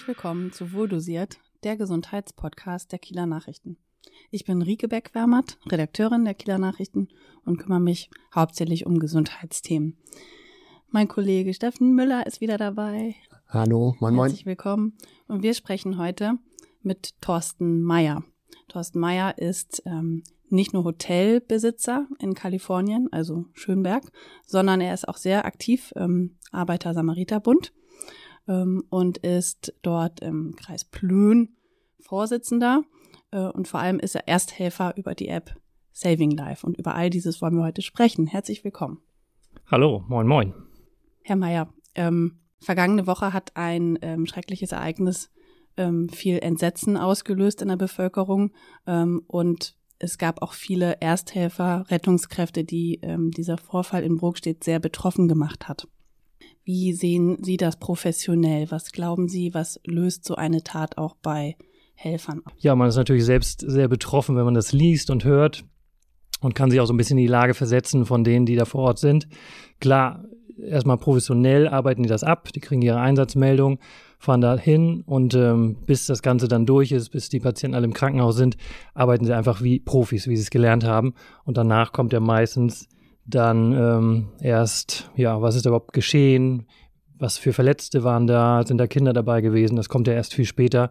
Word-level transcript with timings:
Herzlich 0.00 0.16
willkommen 0.16 0.50
zu 0.50 0.72
Wohldosiert, 0.72 1.36
der 1.62 1.76
Gesundheitspodcast 1.76 2.90
der 2.90 2.98
Kieler 2.98 3.26
Nachrichten. 3.26 3.76
Ich 4.30 4.46
bin 4.46 4.62
Rike 4.62 4.88
Beck-Wermert, 4.88 5.58
Redakteurin 5.70 6.24
der 6.24 6.32
Kieler 6.32 6.56
Nachrichten 6.56 7.08
und 7.44 7.58
kümmere 7.58 7.80
mich 7.80 8.08
hauptsächlich 8.34 8.86
um 8.86 8.98
Gesundheitsthemen. 8.98 9.98
Mein 10.88 11.06
Kollege 11.06 11.52
Steffen 11.52 11.94
Müller 11.94 12.26
ist 12.26 12.40
wieder 12.40 12.56
dabei. 12.56 13.14
Hallo, 13.46 13.94
moin 14.00 14.14
moin. 14.14 14.28
Herzlich 14.28 14.46
willkommen. 14.46 14.96
Und 15.28 15.42
wir 15.42 15.52
sprechen 15.52 15.98
heute 15.98 16.38
mit 16.80 17.20
Thorsten 17.20 17.82
Meyer. 17.82 18.24
Thorsten 18.68 19.00
Meyer 19.00 19.36
ist 19.36 19.82
ähm, 19.84 20.22
nicht 20.48 20.72
nur 20.72 20.84
Hotelbesitzer 20.84 22.06
in 22.18 22.32
Kalifornien, 22.32 23.08
also 23.12 23.44
Schönberg, 23.52 24.10
sondern 24.46 24.80
er 24.80 24.94
ist 24.94 25.06
auch 25.06 25.18
sehr 25.18 25.44
aktiv 25.44 25.92
im 25.94 26.38
Arbeiter-Samariter-Bund 26.52 27.74
ähm, 28.50 28.84
und 28.90 29.18
ist 29.18 29.72
dort 29.82 30.20
im 30.20 30.54
Kreis 30.56 30.84
Plön 30.84 31.56
Vorsitzender. 32.00 32.82
Äh, 33.30 33.46
und 33.46 33.68
vor 33.68 33.80
allem 33.80 33.98
ist 33.98 34.16
er 34.16 34.28
Ersthelfer 34.28 34.96
über 34.96 35.14
die 35.14 35.28
App 35.28 35.54
Saving 35.92 36.32
Life. 36.32 36.66
Und 36.66 36.76
über 36.76 36.94
all 36.94 37.08
dieses 37.08 37.40
wollen 37.40 37.56
wir 37.56 37.64
heute 37.64 37.82
sprechen. 37.82 38.26
Herzlich 38.26 38.64
willkommen. 38.64 38.98
Hallo, 39.70 40.04
moin, 40.08 40.26
moin. 40.26 40.52
Herr 41.22 41.36
Mayer, 41.36 41.72
ähm, 41.94 42.40
vergangene 42.58 43.06
Woche 43.06 43.32
hat 43.32 43.56
ein 43.56 43.98
ähm, 44.02 44.26
schreckliches 44.26 44.72
Ereignis 44.72 45.30
ähm, 45.76 46.08
viel 46.08 46.38
Entsetzen 46.38 46.96
ausgelöst 46.96 47.62
in 47.62 47.68
der 47.68 47.76
Bevölkerung 47.76 48.52
ähm, 48.86 49.22
und 49.26 49.76
es 50.02 50.16
gab 50.16 50.40
auch 50.42 50.54
viele 50.54 51.00
Ersthelfer, 51.00 51.84
Rettungskräfte, 51.90 52.64
die 52.64 53.00
ähm, 53.02 53.30
dieser 53.30 53.58
Vorfall 53.58 54.02
in 54.02 54.16
Brokstedt 54.16 54.64
sehr 54.64 54.80
betroffen 54.80 55.28
gemacht 55.28 55.68
hat. 55.68 55.86
Wie 56.72 56.92
sehen 56.92 57.38
Sie 57.42 57.56
das 57.56 57.80
professionell? 57.80 58.70
Was 58.70 58.92
glauben 58.92 59.26
Sie, 59.26 59.52
was 59.54 59.80
löst 59.84 60.24
so 60.24 60.36
eine 60.36 60.62
Tat 60.62 60.98
auch 60.98 61.16
bei 61.20 61.56
Helfern 61.94 62.42
ab? 62.44 62.52
Ja, 62.58 62.76
man 62.76 62.88
ist 62.88 62.94
natürlich 62.94 63.24
selbst 63.24 63.64
sehr 63.66 63.88
betroffen, 63.88 64.36
wenn 64.36 64.44
man 64.44 64.54
das 64.54 64.70
liest 64.70 65.10
und 65.10 65.24
hört 65.24 65.64
und 66.40 66.54
kann 66.54 66.70
sich 66.70 66.78
auch 66.78 66.86
so 66.86 66.94
ein 66.94 66.96
bisschen 66.96 67.18
in 67.18 67.24
die 67.24 67.28
Lage 67.28 67.54
versetzen 67.54 68.06
von 68.06 68.22
denen, 68.22 68.46
die 68.46 68.54
da 68.54 68.66
vor 68.66 68.82
Ort 68.82 69.00
sind. 69.00 69.26
Klar, 69.80 70.24
erstmal 70.64 70.96
professionell 70.96 71.66
arbeiten 71.66 72.04
die 72.04 72.08
das 72.08 72.22
ab, 72.22 72.52
die 72.52 72.60
kriegen 72.60 72.82
ihre 72.82 73.00
Einsatzmeldung, 73.00 73.80
fahren 74.20 74.40
da 74.40 74.56
hin 74.56 75.02
und 75.04 75.34
ähm, 75.34 75.76
bis 75.86 76.06
das 76.06 76.22
Ganze 76.22 76.46
dann 76.46 76.66
durch 76.66 76.92
ist, 76.92 77.08
bis 77.08 77.30
die 77.30 77.40
Patienten 77.40 77.74
alle 77.74 77.86
im 77.86 77.94
Krankenhaus 77.94 78.36
sind, 78.36 78.56
arbeiten 78.94 79.24
sie 79.24 79.34
einfach 79.34 79.60
wie 79.60 79.80
Profis, 79.80 80.28
wie 80.28 80.36
sie 80.36 80.44
es 80.44 80.50
gelernt 80.50 80.84
haben. 80.84 81.14
Und 81.42 81.56
danach 81.56 81.90
kommt 81.90 82.12
ja 82.12 82.20
meistens 82.20 82.86
dann 83.26 83.72
ähm, 83.72 84.28
erst, 84.40 85.10
ja, 85.14 85.40
was 85.40 85.56
ist 85.56 85.66
überhaupt 85.66 85.92
geschehen? 85.92 86.66
Was 87.18 87.38
für 87.38 87.52
Verletzte 87.52 88.02
waren 88.02 88.26
da? 88.26 88.64
Sind 88.66 88.78
da 88.78 88.86
Kinder 88.86 89.12
dabei 89.12 89.40
gewesen? 89.40 89.76
Das 89.76 89.88
kommt 89.88 90.08
ja 90.08 90.14
erst 90.14 90.34
viel 90.34 90.46
später. 90.46 90.90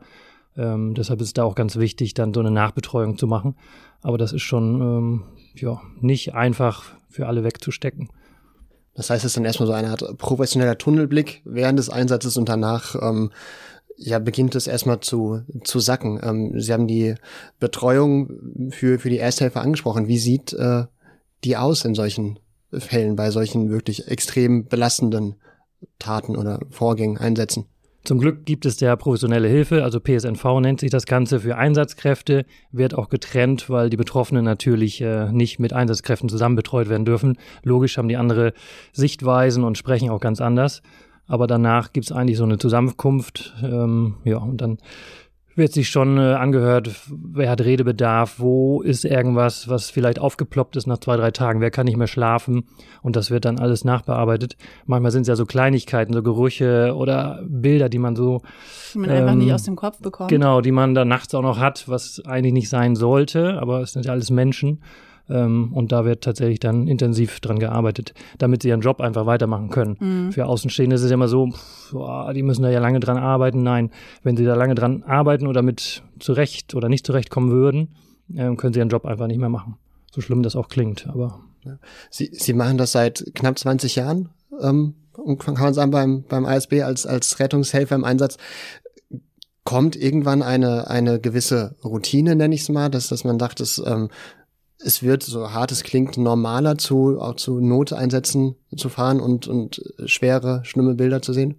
Ähm, 0.56 0.94
deshalb 0.94 1.22
ist 1.22 1.28
es 1.28 1.34
da 1.34 1.44
auch 1.44 1.56
ganz 1.56 1.78
wichtig, 1.78 2.14
dann 2.14 2.34
so 2.34 2.40
eine 2.40 2.52
Nachbetreuung 2.52 3.18
zu 3.18 3.28
machen. 3.28 3.56
Aber 4.02 4.18
das 4.18 4.34
ist 4.34 4.44
schon 4.44 4.82
ähm, 4.82 5.24
ja, 5.56 5.82
nicht 6.00 6.34
einfach 6.34 6.84
für 7.10 7.28
alle 7.28 7.44
wegzustecken. 7.44 8.10
Das 8.94 9.10
heißt, 9.10 9.24
es 9.24 9.32
ist 9.32 9.38
dann 9.38 9.46
erstmal 9.46 9.68
so 9.68 9.74
eine 9.74 9.90
Art 9.90 10.18
professioneller 10.18 10.78
Tunnelblick 10.78 11.42
während 11.46 11.80
des 11.80 11.90
Einsatzes 11.90 12.38
und 12.38 12.50
danach 12.50 12.96
ähm, 13.02 13.32
ja, 13.96 14.20
beginnt 14.20 14.56
es 14.56 14.68
erstmal 14.68 15.00
zu, 15.02 15.42
zu 15.64 15.80
sacken. 15.80 16.20
Ähm, 16.24 16.60
Sie 16.60 16.74
haben 16.74 16.88
die 16.88 17.16
Betreuung 17.60 18.70
für, 18.72 19.00
für 19.00 19.10
die 19.10 19.18
Ersthelfer 19.18 19.62
angesprochen. 19.62 20.08
Wie 20.08 20.18
sieht 20.18 20.54
äh, 20.54 20.86
die 21.44 21.58
aus 21.58 21.86
in 21.86 21.96
solchen 21.96 22.40
Fällen, 22.72 23.16
bei 23.16 23.32
solchen 23.32 23.70
wirklich 23.70 24.08
extrem 24.08 24.66
belastenden 24.66 25.36
Taten 25.98 26.36
oder 26.36 26.60
Vorgängen, 26.70 27.18
Einsätzen? 27.18 27.66
Zum 28.04 28.20
Glück 28.20 28.46
gibt 28.46 28.66
es 28.66 28.78
der 28.78 28.96
professionelle 28.96 29.50
Hilfe, 29.50 29.84
also 29.84 30.00
PSNV 30.00 30.62
nennt 30.62 30.80
sich 30.80 30.90
das 30.90 31.06
Ganze 31.06 31.42
für 31.42 31.58
Einsatzkräfte, 31.58 32.46
wird 32.72 32.94
auch 32.94 33.10
getrennt, 33.10 33.70
weil 33.70 33.90
die 33.90 33.98
Betroffenen 33.98 34.46
natürlich 34.46 35.02
äh, 35.02 35.32
nicht 35.32 35.60
mit 35.60 35.74
Einsatzkräften 35.74 36.30
zusammen 36.30 36.56
betreut 36.56 36.90
werden 36.90 37.06
dürfen. 37.06 37.38
Logisch 37.64 37.98
haben 37.98 38.08
die 38.08 38.18
andere 38.18 38.54
Sichtweisen 38.94 39.64
und 39.64 39.78
sprechen 39.78 40.10
auch 40.10 40.22
ganz 40.22 40.40
anders. 40.40 40.82
Aber 41.28 41.46
danach 41.46 41.94
gibt 41.94 42.06
es 42.06 42.12
eigentlich 42.12 42.38
so 42.38 42.46
eine 42.46 42.58
Zusammenkunft, 42.58 43.54
ähm, 43.62 44.16
ja, 44.24 44.38
und 44.38 44.58
dann 44.62 44.78
wird 45.60 45.74
sich 45.74 45.90
schon 45.90 46.18
äh, 46.18 46.34
angehört, 46.34 46.90
wer 47.10 47.52
hat 47.52 47.62
Redebedarf, 47.62 48.40
wo 48.40 48.82
ist 48.82 49.06
irgendwas, 49.06 49.68
was 49.68 49.92
vielleicht 49.92 50.18
aufgeploppt 50.18 50.76
ist 50.76 50.88
nach 50.88 50.98
zwei, 50.98 51.18
drei 51.18 51.30
Tagen, 51.30 51.62
wer 51.62 51.70
kann 51.70 51.86
nicht 51.86 51.98
mehr 51.98 52.08
schlafen 52.08 52.64
und 53.04 53.16
das 53.16 53.30
wird 53.30 53.46
dann 53.46 53.60
alles 53.60 53.86
nachbearbeitet. 53.86 54.58
Manchmal 54.88 55.12
sind 55.12 55.22
es 55.24 55.28
ja 55.28 55.36
so 55.36 55.46
Kleinigkeiten, 55.46 56.14
so 56.14 56.24
Gerüche 56.24 56.96
oder 56.96 57.44
Bilder, 57.48 57.90
die 57.90 58.00
man 58.00 58.16
so 58.16 58.42
die 58.96 59.00
man 59.00 59.10
ähm, 59.12 59.18
einfach 59.18 59.36
nicht 59.36 59.50
ähm, 59.50 59.56
aus 59.56 59.64
dem 59.64 59.76
Kopf 59.76 60.00
bekommt. 60.00 60.30
Genau, 60.30 60.62
die 60.62 60.72
man 60.72 60.96
dann 60.96 61.08
nachts 61.08 61.36
auch 61.36 61.44
noch 61.44 61.60
hat, 61.60 61.88
was 61.88 62.24
eigentlich 62.26 62.54
nicht 62.54 62.70
sein 62.70 62.96
sollte, 62.96 63.60
aber 63.62 63.82
es 63.82 63.94
sind 63.94 64.06
ja 64.06 64.12
alles 64.14 64.32
Menschen. 64.32 64.80
Ähm, 65.30 65.72
und 65.74 65.92
da 65.92 66.06
wird 66.06 66.24
tatsächlich 66.24 66.60
dann 66.60 66.88
intensiv 66.88 67.40
dran 67.40 67.60
gearbeitet, 67.60 68.14
damit 68.38 68.64
sie 68.64 68.70
ihren 68.70 68.82
Job 68.82 69.02
einfach 69.02 69.26
weitermachen 69.26 69.70
können. 69.70 69.98
Mhm. 70.00 70.32
Für 70.32 70.46
Außenstehende 70.46 70.96
ist 70.96 71.04
es 71.04 71.10
ja 71.10 71.16
immer 71.16 71.28
so, 71.28 71.48
pff, 71.48 71.92
boah, 71.92 72.34
die 72.34 72.44
müssen 72.44 72.64
da 72.64 72.70
ja 72.70 72.80
lange 72.80 73.00
dran 73.00 73.18
arbeiten. 73.18 73.64
Nein, 73.64 73.92
wenn 74.24 74.38
sie 74.38 74.46
da 74.46 74.56
lange 74.56 74.76
dran 74.76 75.04
arbeiten 75.04 75.48
oder 75.48 75.62
mit 75.62 76.04
zurecht 76.20 76.76
oder 76.76 76.90
nicht 76.90 77.06
zurechtkommen 77.06 77.52
würden, 77.52 77.96
äh, 78.34 78.54
können 78.56 78.74
sie 78.74 78.80
ihren 78.80 78.90
Job 78.90 79.06
einfach 79.06 79.28
nicht 79.28 79.40
mehr 79.40 79.50
machen. 79.50 79.78
So 80.12 80.22
schlimm 80.22 80.44
das 80.44 80.56
auch 80.56 80.70
klingt, 80.70 81.08
aber. 81.08 81.40
Sie, 82.10 82.30
sie 82.32 82.54
machen 82.54 82.78
das 82.78 82.94
seit 82.94 83.32
knapp 83.36 83.60
20 83.60 83.98
Jahren, 83.98 84.30
ähm, 84.62 84.96
und 85.18 85.40
kann 85.40 85.56
man 85.56 85.74
sagen, 85.74 85.92
beim, 85.92 86.24
beim 86.24 86.46
ASB 86.46 86.82
als, 86.82 87.06
als 87.06 87.40
Rettungshelfer 87.40 87.96
im 87.96 88.04
Einsatz 88.04 88.38
kommt 89.64 89.96
irgendwann 89.96 90.42
eine, 90.42 90.90
eine 90.90 91.20
gewisse 91.20 91.76
Routine, 91.84 92.36
nenne 92.36 92.56
ich 92.56 92.62
es 92.62 92.70
mal, 92.70 92.90
dass, 92.90 93.10
dass 93.10 93.24
man 93.24 93.38
sagt, 93.38 93.60
dass, 93.60 93.82
ähm, 93.86 94.10
es 94.84 95.04
wird, 95.04 95.24
so 95.24 95.52
hart 95.52 95.72
es 95.72 95.84
klingt, 95.84 96.18
normaler 96.18 96.78
zu, 96.78 97.20
auch 97.20 97.36
zu 97.36 97.60
Noteinsätzen 97.60 98.56
zu 98.76 98.90
fahren 98.90 99.20
und, 99.20 99.48
und 99.48 99.82
schwere, 100.06 100.62
schlimme 100.64 100.96
Bilder 100.96 101.22
zu 101.22 101.34
sehen? 101.34 101.56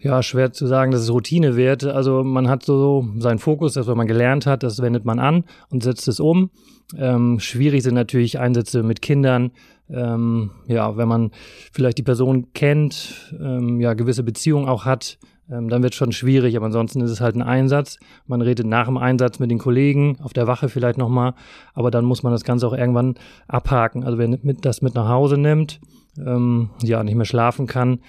Ja, 0.00 0.22
schwer 0.22 0.52
zu 0.52 0.66
sagen, 0.66 0.92
dass 0.92 1.00
es 1.02 1.10
Routine 1.10 1.56
wird. 1.56 1.84
Also 1.84 2.22
man 2.22 2.48
hat 2.48 2.64
so 2.64 3.08
seinen 3.18 3.38
Fokus, 3.38 3.72
das, 3.72 3.86
was 3.86 3.96
man 3.96 4.06
gelernt 4.06 4.44
hat, 4.44 4.62
das 4.62 4.82
wendet 4.82 5.04
man 5.04 5.18
an 5.18 5.44
und 5.70 5.82
setzt 5.82 6.06
es 6.08 6.20
um. 6.20 6.50
Ähm, 6.96 7.40
schwierig 7.40 7.82
sind 7.82 7.94
natürlich 7.94 8.38
Einsätze 8.38 8.82
mit 8.82 9.00
Kindern. 9.00 9.52
Ähm, 9.88 10.50
ja, 10.66 10.96
wenn 10.96 11.08
man 11.08 11.30
vielleicht 11.72 11.96
die 11.98 12.02
Person 12.02 12.52
kennt, 12.52 13.34
ähm, 13.40 13.80
ja, 13.80 13.94
gewisse 13.94 14.22
Beziehungen 14.22 14.68
auch 14.68 14.84
hat, 14.84 15.18
ähm, 15.50 15.68
dann 15.68 15.82
wird 15.82 15.92
es 15.92 15.98
schon 15.98 16.12
schwierig. 16.12 16.56
Aber 16.56 16.66
ansonsten 16.66 17.00
ist 17.00 17.10
es 17.10 17.20
halt 17.20 17.36
ein 17.36 17.42
Einsatz. 17.42 17.98
Man 18.26 18.40
redet 18.40 18.66
nach 18.66 18.86
dem 18.86 18.96
Einsatz 18.96 19.38
mit 19.38 19.50
den 19.50 19.58
Kollegen, 19.58 20.18
auf 20.22 20.32
der 20.32 20.46
Wache 20.46 20.68
vielleicht 20.68 20.98
nochmal. 20.98 21.34
Aber 21.74 21.90
dann 21.90 22.04
muss 22.04 22.22
man 22.22 22.32
das 22.32 22.44
Ganze 22.44 22.66
auch 22.66 22.72
irgendwann 22.72 23.14
abhaken. 23.48 24.04
Also 24.04 24.18
wer 24.18 24.28
mit, 24.28 24.64
das 24.64 24.82
mit 24.82 24.94
nach 24.94 25.08
Hause 25.08 25.38
nimmt, 25.38 25.80
ähm, 26.18 26.70
ja, 26.82 27.02
nicht 27.04 27.14
mehr 27.14 27.26
schlafen 27.26 27.66
kann, 27.66 28.00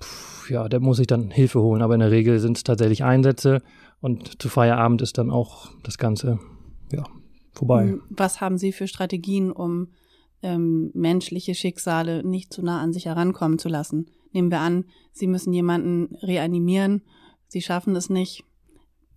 pff, 0.00 0.50
ja, 0.50 0.68
der 0.68 0.80
muss 0.80 0.98
sich 0.98 1.06
dann 1.06 1.30
Hilfe 1.30 1.60
holen. 1.60 1.82
Aber 1.82 1.94
in 1.94 2.00
der 2.00 2.10
Regel 2.10 2.38
sind 2.38 2.56
es 2.56 2.64
tatsächlich 2.64 3.04
Einsätze. 3.04 3.62
Und 4.00 4.40
zu 4.40 4.48
Feierabend 4.48 5.02
ist 5.02 5.18
dann 5.18 5.30
auch 5.30 5.70
das 5.82 5.98
Ganze, 5.98 6.38
ja, 6.92 7.04
vorbei. 7.52 7.94
Was 8.10 8.40
haben 8.40 8.58
Sie 8.58 8.72
für 8.72 8.86
Strategien, 8.86 9.50
um 9.50 9.88
ähm, 10.42 10.90
menschliche 10.94 11.54
Schicksale 11.54 12.22
nicht 12.22 12.52
zu 12.52 12.62
nah 12.62 12.80
an 12.80 12.92
sich 12.92 13.06
herankommen 13.06 13.58
zu 13.58 13.68
lassen? 13.68 14.06
Nehmen 14.36 14.50
wir 14.50 14.60
an, 14.60 14.84
Sie 15.12 15.26
müssen 15.26 15.54
jemanden 15.54 16.14
reanimieren, 16.16 17.00
Sie 17.48 17.62
schaffen 17.62 17.96
es 17.96 18.10
nicht. 18.10 18.44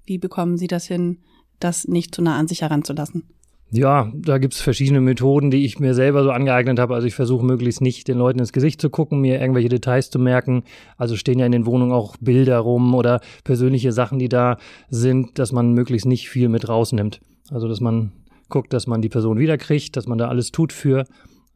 Wie 0.06 0.18
bekommen 0.18 0.56
Sie 0.56 0.68
das 0.68 0.86
hin, 0.86 1.18
das 1.60 1.90
nicht 1.90 2.16
zu 2.16 2.22
nah 2.22 2.38
an 2.38 2.48
sich 2.48 2.62
heranzulassen? 2.62 3.24
Ja, 3.70 4.10
da 4.16 4.38
gibt's 4.38 4.62
verschiedene 4.62 5.02
Methoden, 5.02 5.52
die 5.52 5.66
ich 5.66 5.78
mir 5.78 5.94
selber 5.94 6.24
so 6.24 6.32
angeeignet 6.32 6.80
habe. 6.80 6.96
Also 6.96 7.06
ich 7.06 7.16
versuche 7.16 7.46
möglichst 7.46 7.82
nicht 7.82 8.08
den 8.08 8.18
Leuten 8.18 8.40
ins 8.40 8.54
Gesicht 8.54 8.80
zu 8.80 8.90
gucken, 8.90 9.20
mir 9.20 9.42
irgendwelche 9.42 9.68
Details 9.68 10.10
zu 10.10 10.20
merken. 10.20 10.64
Also 10.96 11.18
stehen 11.18 11.38
ja 11.38 11.46
in 11.46 11.52
den 11.52 11.66
Wohnungen 11.66 11.92
auch 11.92 12.16
Bilder 12.22 12.60
rum 12.60 12.96
oder 12.96 13.20
persönliche 13.44 13.92
Sachen, 13.92 14.20
die 14.20 14.30
da 14.30 14.58
sind, 14.90 15.38
dass 15.38 15.52
man 15.52 15.74
möglichst 15.74 16.08
nicht 16.08 16.30
viel 16.30 16.48
mit 16.48 16.70
rausnimmt. 16.70 17.20
Also 17.52 17.68
dass 17.68 17.82
man 17.82 18.14
guckt, 18.48 18.72
dass 18.72 18.88
man 18.88 19.02
die 19.02 19.10
Person 19.10 19.38
wiederkriegt, 19.38 19.98
dass 19.98 20.08
man 20.08 20.18
da 20.18 20.30
alles 20.30 20.54
tut 20.54 20.72
für. 20.72 21.04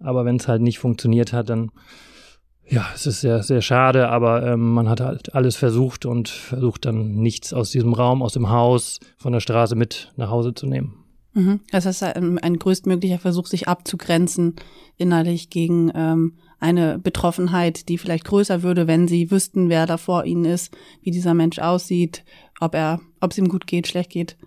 Aber 0.02 0.26
wenn 0.26 0.36
es 0.36 0.50
halt 0.50 0.62
nicht 0.62 0.80
funktioniert 0.80 1.32
hat, 1.32 1.48
dann 1.50 1.72
ja, 2.68 2.86
es 2.96 3.06
ist 3.06 3.22
sehr, 3.22 3.44
sehr 3.44 3.62
schade, 3.62 4.10
aber 4.10 4.46
ähm, 4.46 4.74
man 4.74 4.90
hat 4.90 5.02
halt 5.02 5.36
alles 5.36 5.56
versucht 5.56 6.06
und 6.06 6.30
versucht 6.30 6.86
dann 6.86 7.16
nichts 7.16 7.54
aus 7.54 7.72
diesem 7.72 7.94
Raum, 7.94 8.22
aus 8.22 8.34
dem 8.34 8.50
Haus, 8.50 9.00
von 9.18 9.34
der 9.34 9.42
Straße 9.42 9.76
mit 9.76 10.12
nach 10.16 10.30
Hause 10.30 10.54
zu 10.54 10.66
nehmen. 10.66 11.04
Mhm. 11.34 11.62
Das 11.72 11.86
ist 11.86 12.04
ein, 12.04 12.38
ein 12.40 12.58
größtmöglicher 12.58 13.20
Versuch, 13.20 13.48
sich 13.48 13.68
abzugrenzen 13.68 14.56
innerlich 14.98 15.50
gegen 15.50 15.92
ähm, 15.96 16.34
eine 16.60 17.00
Betroffenheit, 17.00 17.90
die 17.90 17.98
vielleicht 17.98 18.26
größer 18.26 18.64
würde, 18.64 18.88
wenn 18.88 19.08
sie 19.08 19.32
wüssten, 19.32 19.70
wer 19.70 19.86
da 19.86 19.98
vor 19.98 20.26
ihnen 20.26 20.46
ist, 20.46 20.76
wie 21.02 21.12
dieser 21.12 21.34
Mensch 21.34 21.60
aussieht, 21.60 22.24
ob 22.60 22.76
er, 22.76 23.02
ob 23.20 23.32
es 23.32 23.38
ihm 23.38 23.50
gut 23.50 23.68
geht, 23.68 23.88
schlecht 23.88 24.12
geht. 24.12 24.38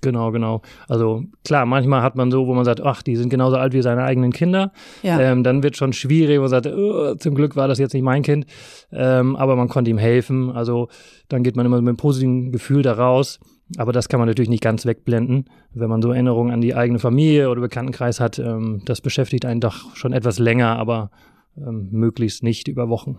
Genau, 0.00 0.30
genau. 0.30 0.62
Also 0.88 1.24
klar, 1.44 1.66
manchmal 1.66 2.02
hat 2.02 2.14
man 2.14 2.30
so, 2.30 2.46
wo 2.46 2.54
man 2.54 2.64
sagt, 2.64 2.80
ach, 2.80 3.02
die 3.02 3.16
sind 3.16 3.30
genauso 3.30 3.56
alt 3.56 3.72
wie 3.72 3.82
seine 3.82 4.04
eigenen 4.04 4.32
Kinder. 4.32 4.72
Ja. 5.02 5.20
Ähm, 5.20 5.42
dann 5.42 5.62
wird 5.62 5.76
schon 5.76 5.92
schwierig, 5.92 6.38
wo 6.38 6.42
man 6.42 6.50
sagt, 6.50 6.66
oh, 6.66 7.14
zum 7.16 7.34
Glück 7.34 7.56
war 7.56 7.66
das 7.66 7.78
jetzt 7.78 7.94
nicht 7.94 8.04
mein 8.04 8.22
Kind. 8.22 8.46
Ähm, 8.92 9.34
aber 9.34 9.56
man 9.56 9.68
konnte 9.68 9.90
ihm 9.90 9.98
helfen. 9.98 10.50
Also 10.52 10.88
dann 11.28 11.42
geht 11.42 11.56
man 11.56 11.66
immer 11.66 11.80
mit 11.80 11.88
einem 11.88 11.96
positiven 11.96 12.52
Gefühl 12.52 12.82
da 12.82 12.92
raus. 12.92 13.40
Aber 13.76 13.92
das 13.92 14.08
kann 14.08 14.18
man 14.18 14.28
natürlich 14.28 14.48
nicht 14.48 14.62
ganz 14.62 14.86
wegblenden, 14.86 15.50
wenn 15.74 15.90
man 15.90 16.00
so 16.00 16.10
Erinnerungen 16.10 16.52
an 16.52 16.60
die 16.60 16.74
eigene 16.74 16.98
Familie 16.98 17.50
oder 17.50 17.60
Bekanntenkreis 17.60 18.20
hat. 18.20 18.38
Ähm, 18.38 18.82
das 18.84 19.00
beschäftigt 19.00 19.44
einen 19.44 19.60
doch 19.60 19.94
schon 19.94 20.12
etwas 20.12 20.38
länger, 20.38 20.78
aber 20.78 21.10
ähm, 21.56 21.88
möglichst 21.90 22.42
nicht 22.42 22.68
über 22.68 22.88
Wochen. 22.88 23.18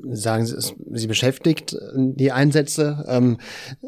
Sagen 0.00 0.46
Sie, 0.46 0.54
es, 0.54 0.74
Sie 0.92 1.06
beschäftigt 1.06 1.74
äh, 1.74 1.78
die 1.94 2.32
Einsätze. 2.32 3.04
Ähm, 3.08 3.38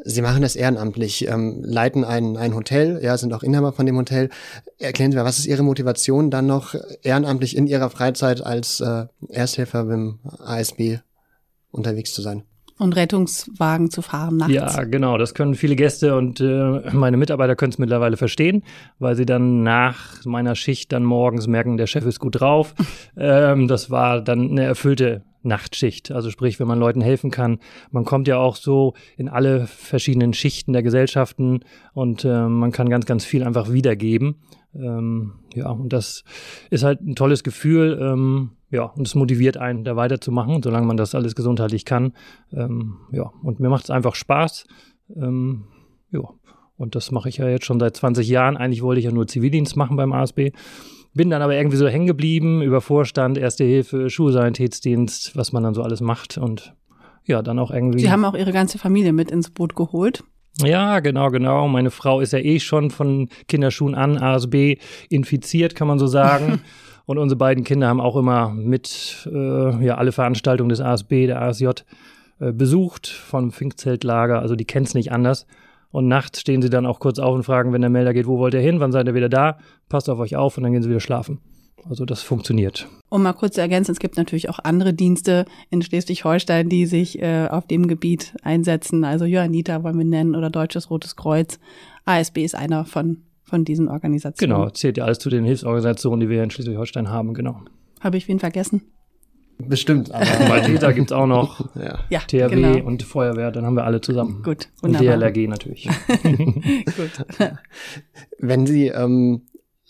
Sie 0.04 0.22
machen 0.22 0.42
das 0.42 0.56
ehrenamtlich, 0.56 1.28
ähm, 1.28 1.62
leiten 1.64 2.04
ein, 2.04 2.36
ein 2.36 2.54
Hotel, 2.54 3.00
ja, 3.02 3.16
sind 3.16 3.32
auch 3.32 3.42
Inhaber 3.42 3.72
von 3.72 3.86
dem 3.86 3.96
Hotel. 3.96 4.30
Erklären 4.78 5.10
Sie 5.10 5.16
mal, 5.16 5.24
was 5.24 5.38
ist 5.38 5.46
Ihre 5.46 5.62
Motivation, 5.62 6.30
dann 6.30 6.46
noch 6.46 6.74
ehrenamtlich 7.02 7.56
in 7.56 7.66
Ihrer 7.66 7.90
Freizeit 7.90 8.44
als 8.44 8.80
äh, 8.80 9.06
Ersthelfer 9.28 9.84
beim 9.84 10.20
ASB 10.38 10.98
unterwegs 11.70 12.12
zu 12.12 12.22
sein? 12.22 12.44
Und 12.80 12.96
Rettungswagen 12.96 13.90
zu 13.90 14.00
fahren 14.00 14.38
nachts. 14.38 14.54
Ja, 14.54 14.84
genau. 14.84 15.18
Das 15.18 15.34
können 15.34 15.54
viele 15.54 15.76
Gäste 15.76 16.16
und 16.16 16.40
äh, 16.40 16.90
meine 16.92 17.18
Mitarbeiter 17.18 17.54
können 17.54 17.72
es 17.72 17.78
mittlerweile 17.78 18.16
verstehen, 18.16 18.62
weil 18.98 19.16
sie 19.16 19.26
dann 19.26 19.62
nach 19.62 20.24
meiner 20.24 20.54
Schicht 20.54 20.90
dann 20.90 21.04
morgens 21.04 21.46
merken, 21.46 21.76
der 21.76 21.86
Chef 21.86 22.06
ist 22.06 22.20
gut 22.20 22.40
drauf. 22.40 22.74
ähm, 23.18 23.68
das 23.68 23.90
war 23.90 24.22
dann 24.22 24.52
eine 24.52 24.64
erfüllte 24.64 25.24
Nachtschicht. 25.42 26.10
Also 26.10 26.30
sprich, 26.30 26.60
wenn 26.60 26.66
man 26.66 26.78
Leuten 26.78 27.00
helfen 27.00 27.30
kann. 27.30 27.58
Man 27.90 28.04
kommt 28.04 28.28
ja 28.28 28.38
auch 28.38 28.56
so 28.56 28.94
in 29.16 29.28
alle 29.28 29.66
verschiedenen 29.66 30.32
Schichten 30.32 30.72
der 30.72 30.82
Gesellschaften 30.82 31.60
und 31.94 32.24
äh, 32.24 32.46
man 32.46 32.72
kann 32.72 32.88
ganz, 32.88 33.06
ganz 33.06 33.24
viel 33.24 33.42
einfach 33.42 33.72
wiedergeben. 33.72 34.36
Ähm, 34.74 35.32
ja, 35.54 35.70
und 35.70 35.92
das 35.92 36.24
ist 36.70 36.84
halt 36.84 37.00
ein 37.00 37.16
tolles 37.16 37.42
Gefühl. 37.42 37.98
Ähm, 38.00 38.50
ja, 38.70 38.84
und 38.84 39.06
es 39.06 39.14
motiviert 39.14 39.56
einen, 39.56 39.84
da 39.84 39.96
weiterzumachen, 39.96 40.62
solange 40.62 40.86
man 40.86 40.96
das 40.96 41.14
alles 41.14 41.34
gesundheitlich 41.34 41.84
kann. 41.84 42.12
Ähm, 42.52 42.98
ja, 43.10 43.32
und 43.42 43.58
mir 43.58 43.68
macht 43.68 43.84
es 43.84 43.90
einfach 43.90 44.14
Spaß. 44.14 44.66
Ähm, 45.16 45.64
ja, 46.12 46.22
und 46.76 46.94
das 46.94 47.10
mache 47.10 47.28
ich 47.28 47.38
ja 47.38 47.48
jetzt 47.48 47.66
schon 47.66 47.80
seit 47.80 47.96
20 47.96 48.28
Jahren. 48.28 48.56
Eigentlich 48.56 48.82
wollte 48.82 49.00
ich 49.00 49.04
ja 49.04 49.12
nur 49.12 49.26
Zivildienst 49.26 49.76
machen 49.76 49.96
beim 49.96 50.12
ASB. 50.12 50.52
Bin 51.12 51.30
dann 51.30 51.42
aber 51.42 51.56
irgendwie 51.56 51.76
so 51.76 51.88
hängen 51.88 52.06
geblieben 52.06 52.62
über 52.62 52.80
Vorstand, 52.80 53.36
Erste 53.36 53.64
Hilfe, 53.64 54.10
Schulsanitätsdienst, 54.10 55.36
was 55.36 55.52
man 55.52 55.62
dann 55.62 55.74
so 55.74 55.82
alles 55.82 56.00
macht 56.00 56.38
und 56.38 56.74
ja, 57.24 57.42
dann 57.42 57.58
auch 57.58 57.70
irgendwie. 57.70 58.00
Sie 58.00 58.10
haben 58.10 58.24
auch 58.24 58.34
Ihre 58.34 58.52
ganze 58.52 58.78
Familie 58.78 59.12
mit 59.12 59.30
ins 59.30 59.50
Boot 59.50 59.74
geholt. 59.74 60.22
Ja, 60.62 61.00
genau, 61.00 61.30
genau. 61.30 61.68
Meine 61.68 61.90
Frau 61.90 62.20
ist 62.20 62.32
ja 62.32 62.38
eh 62.38 62.60
schon 62.60 62.90
von 62.90 63.28
Kinderschuhen 63.48 63.94
an 63.94 64.18
ASB 64.18 64.78
infiziert, 65.08 65.74
kann 65.74 65.88
man 65.88 65.98
so 65.98 66.06
sagen. 66.06 66.60
Und 67.06 67.18
unsere 67.18 67.38
beiden 67.38 67.64
Kinder 67.64 67.88
haben 67.88 68.00
auch 68.00 68.16
immer 68.16 68.50
mit 68.50 69.28
äh, 69.32 69.84
ja, 69.84 69.96
alle 69.96 70.12
Veranstaltungen 70.12 70.68
des 70.68 70.80
ASB, 70.80 71.26
der 71.26 71.42
ASJ, 71.42 71.66
äh, 72.38 72.52
besucht 72.52 73.08
vom 73.08 73.50
Finkzeltlager. 73.50 74.40
Also 74.40 74.54
die 74.54 74.64
kennen 74.64 74.86
es 74.86 74.94
nicht 74.94 75.10
anders. 75.10 75.46
Und 75.92 76.06
nachts 76.06 76.40
stehen 76.40 76.62
sie 76.62 76.70
dann 76.70 76.86
auch 76.86 77.00
kurz 77.00 77.18
auf 77.18 77.34
und 77.34 77.42
fragen, 77.42 77.72
wenn 77.72 77.80
der 77.80 77.90
Melder 77.90 78.14
geht, 78.14 78.26
wo 78.26 78.38
wollt 78.38 78.54
ihr 78.54 78.60
hin? 78.60 78.80
Wann 78.80 78.92
seid 78.92 79.06
ihr 79.06 79.14
wieder 79.14 79.28
da? 79.28 79.58
Passt 79.88 80.08
auf 80.08 80.18
euch 80.18 80.36
auf 80.36 80.56
und 80.56 80.62
dann 80.62 80.72
gehen 80.72 80.82
sie 80.82 80.88
wieder 80.88 81.00
schlafen. 81.00 81.40
Also 81.88 82.04
das 82.04 82.22
funktioniert. 82.22 82.88
Um 83.08 83.22
mal 83.22 83.32
kurz 83.32 83.54
zu 83.54 83.60
ergänzen, 83.60 83.92
es 83.92 83.98
gibt 83.98 84.16
natürlich 84.16 84.50
auch 84.50 84.58
andere 84.62 84.92
Dienste 84.92 85.46
in 85.70 85.82
Schleswig-Holstein, 85.82 86.68
die 86.68 86.86
sich 86.86 87.20
äh, 87.20 87.48
auf 87.50 87.66
dem 87.66 87.88
Gebiet 87.88 88.34
einsetzen. 88.42 89.04
Also 89.04 89.24
Johanniter 89.24 89.82
wollen 89.82 89.98
wir 89.98 90.04
nennen 90.04 90.34
oder 90.34 90.50
Deutsches 90.50 90.90
Rotes 90.90 91.16
Kreuz. 91.16 91.58
ASB 92.04 92.44
ist 92.44 92.54
einer 92.54 92.84
von, 92.84 93.22
von 93.42 93.64
diesen 93.64 93.88
Organisationen. 93.88 94.54
Genau, 94.54 94.70
zählt 94.70 94.98
ja 94.98 95.04
alles 95.04 95.18
zu 95.18 95.30
den 95.30 95.44
Hilfsorganisationen, 95.44 96.20
die 96.20 96.28
wir 96.28 96.42
in 96.42 96.50
Schleswig-Holstein 96.50 97.08
haben, 97.08 97.34
genau. 97.34 97.62
Habe 98.00 98.16
ich 98.16 98.28
wen 98.28 98.38
vergessen? 98.38 98.82
Bestimmt, 99.68 100.12
aber 100.12 100.24
Malteser 100.48 100.92
gibt's 100.92 101.12
auch 101.12 101.26
noch. 101.26 101.74
ja. 101.76 101.98
Ja, 102.10 102.20
THW 102.20 102.48
genau. 102.48 102.86
und 102.86 103.02
Feuerwehr, 103.02 103.50
dann 103.50 103.64
haben 103.66 103.76
wir 103.76 103.84
alle 103.84 104.00
zusammen. 104.00 104.42
Gut, 104.42 104.68
Und 104.82 104.98
wunderbar. 104.98 105.30
DLRG 105.30 105.48
natürlich. 105.48 105.88
Gut. 106.96 107.26
Wenn 108.38 108.66
Sie 108.66 108.88
ähm, 108.88 109.42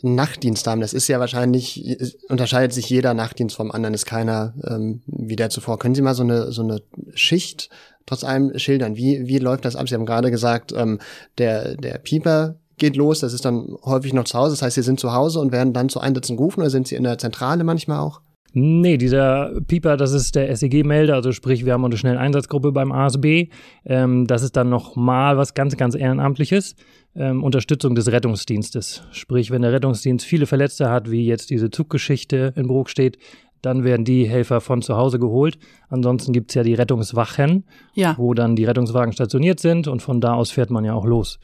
Nachtdienst 0.03 0.67
haben, 0.67 0.81
das 0.81 0.93
ist 0.93 1.09
ja 1.09 1.21
wahrscheinlich, 1.21 1.99
unterscheidet 2.29 2.73
sich 2.73 2.89
jeder 2.89 3.15
Nachtdienst 3.15 3.57
vom 3.57 3.71
anderen, 3.71 3.95
ist 3.95 4.07
keiner 4.07 4.55
ähm, 4.67 5.03
wie 5.07 5.37
der 5.37 5.51
zuvor. 5.51 5.79
Können 5.79 5.95
Sie 5.95 6.03
mal 6.03 6.15
so 6.15 6.23
eine, 6.23 6.53
so 6.53 6.63
eine 6.63 6.81
Schicht 7.15 7.71
trotz 8.07 8.25
allem 8.25 8.59
schildern? 8.59 8.97
Wie, 8.97 9.27
wie 9.27 9.39
läuft 9.39 9.65
das 9.65 9.77
ab? 9.77 9.89
Sie 9.89 9.95
haben 9.95 10.07
gerade 10.07 10.31
gesagt, 10.31 10.73
ähm, 10.73 10.99
der, 11.39 11.77
der 11.77 11.99
Pieper 11.99 12.57
geht 12.79 12.97
los, 12.97 13.21
das 13.21 13.35
ist 13.35 13.45
dann 13.45 13.77
häufig 13.85 14.13
noch 14.15 14.25
zu 14.25 14.39
Hause, 14.39 14.53
das 14.53 14.63
heißt, 14.63 14.75
Sie 14.75 14.83
sind 14.83 14.99
zu 14.99 15.13
Hause 15.13 15.39
und 15.39 15.53
werden 15.53 15.73
dann 15.73 15.91
zu 15.91 16.01
Einsätzen 16.01 16.37
gerufen 16.37 16.61
oder 16.61 16.71
sind 16.71 16.89
Sie 16.89 16.97
in 16.97 17.05
der 17.05 17.19
Zentrale 17.19 17.63
manchmal 17.63 18.01
auch? 18.01 18.23
Nee, 18.53 18.97
dieser 18.97 19.61
Pieper, 19.67 19.97
das 19.97 20.13
ist 20.13 20.35
der 20.35 20.55
SEG-Melder, 20.55 21.15
also 21.15 21.33
sprich, 21.33 21.65
wir 21.65 21.73
haben 21.73 21.85
eine 21.85 21.97
schnelle 21.97 22.19
Einsatzgruppe 22.19 22.73
beim 22.73 22.91
ASB. 22.91 23.49
Ähm, 23.85 24.27
das 24.27 24.43
ist 24.43 24.57
dann 24.57 24.69
nochmal 24.69 25.37
was 25.37 25.55
ganz, 25.55 25.77
ganz 25.77 25.95
Ehrenamtliches. 25.95 26.75
Ähm, 27.15 27.43
Unterstützung 27.43 27.95
des 27.95 28.11
Rettungsdienstes. 28.11 29.03
Sprich, 29.13 29.51
wenn 29.51 29.63
der 29.63 29.73
Rettungsdienst 29.73 30.25
viele 30.25 30.47
Verletzte 30.47 30.91
hat, 30.91 31.11
wie 31.11 31.27
jetzt 31.27 31.51
diese 31.51 31.71
Zuggeschichte 31.71 32.53
in 32.57 32.67
Bruch 32.69 32.89
steht, 32.89 33.19
dann 33.63 33.85
werden 33.85 34.05
die 34.05 34.29
Helfer 34.29 34.61
von 34.61 34.83
zu 34.83 34.97
Hause 34.97 35.19
geholt. 35.19 35.59
Ansonsten 35.89 36.33
gibt's 36.33 36.55
ja 36.55 36.63
die 36.63 36.75
Rettungswachen, 36.75 37.65
Ja, 37.95 38.15
wo 38.17 38.33
dann 38.35 38.57
die 38.57 38.65
Rettungswagen 38.65 39.13
stationiert 39.13 39.61
sind 39.61 39.87
und 39.87 40.03
von 40.03 40.21
da 40.21 40.35
aus 40.35 40.51
fährt 40.51 40.71
man 40.71 40.85
ja 40.85 40.95
auch 40.95 41.05
los. 41.05 41.39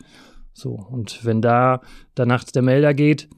So, 0.53 0.71
und 0.71 1.25
wenn 1.25 1.43
da 1.43 1.83
nachts 2.17 2.53
der 2.53 2.63
Melder 2.63 2.95
geht, 2.95 3.29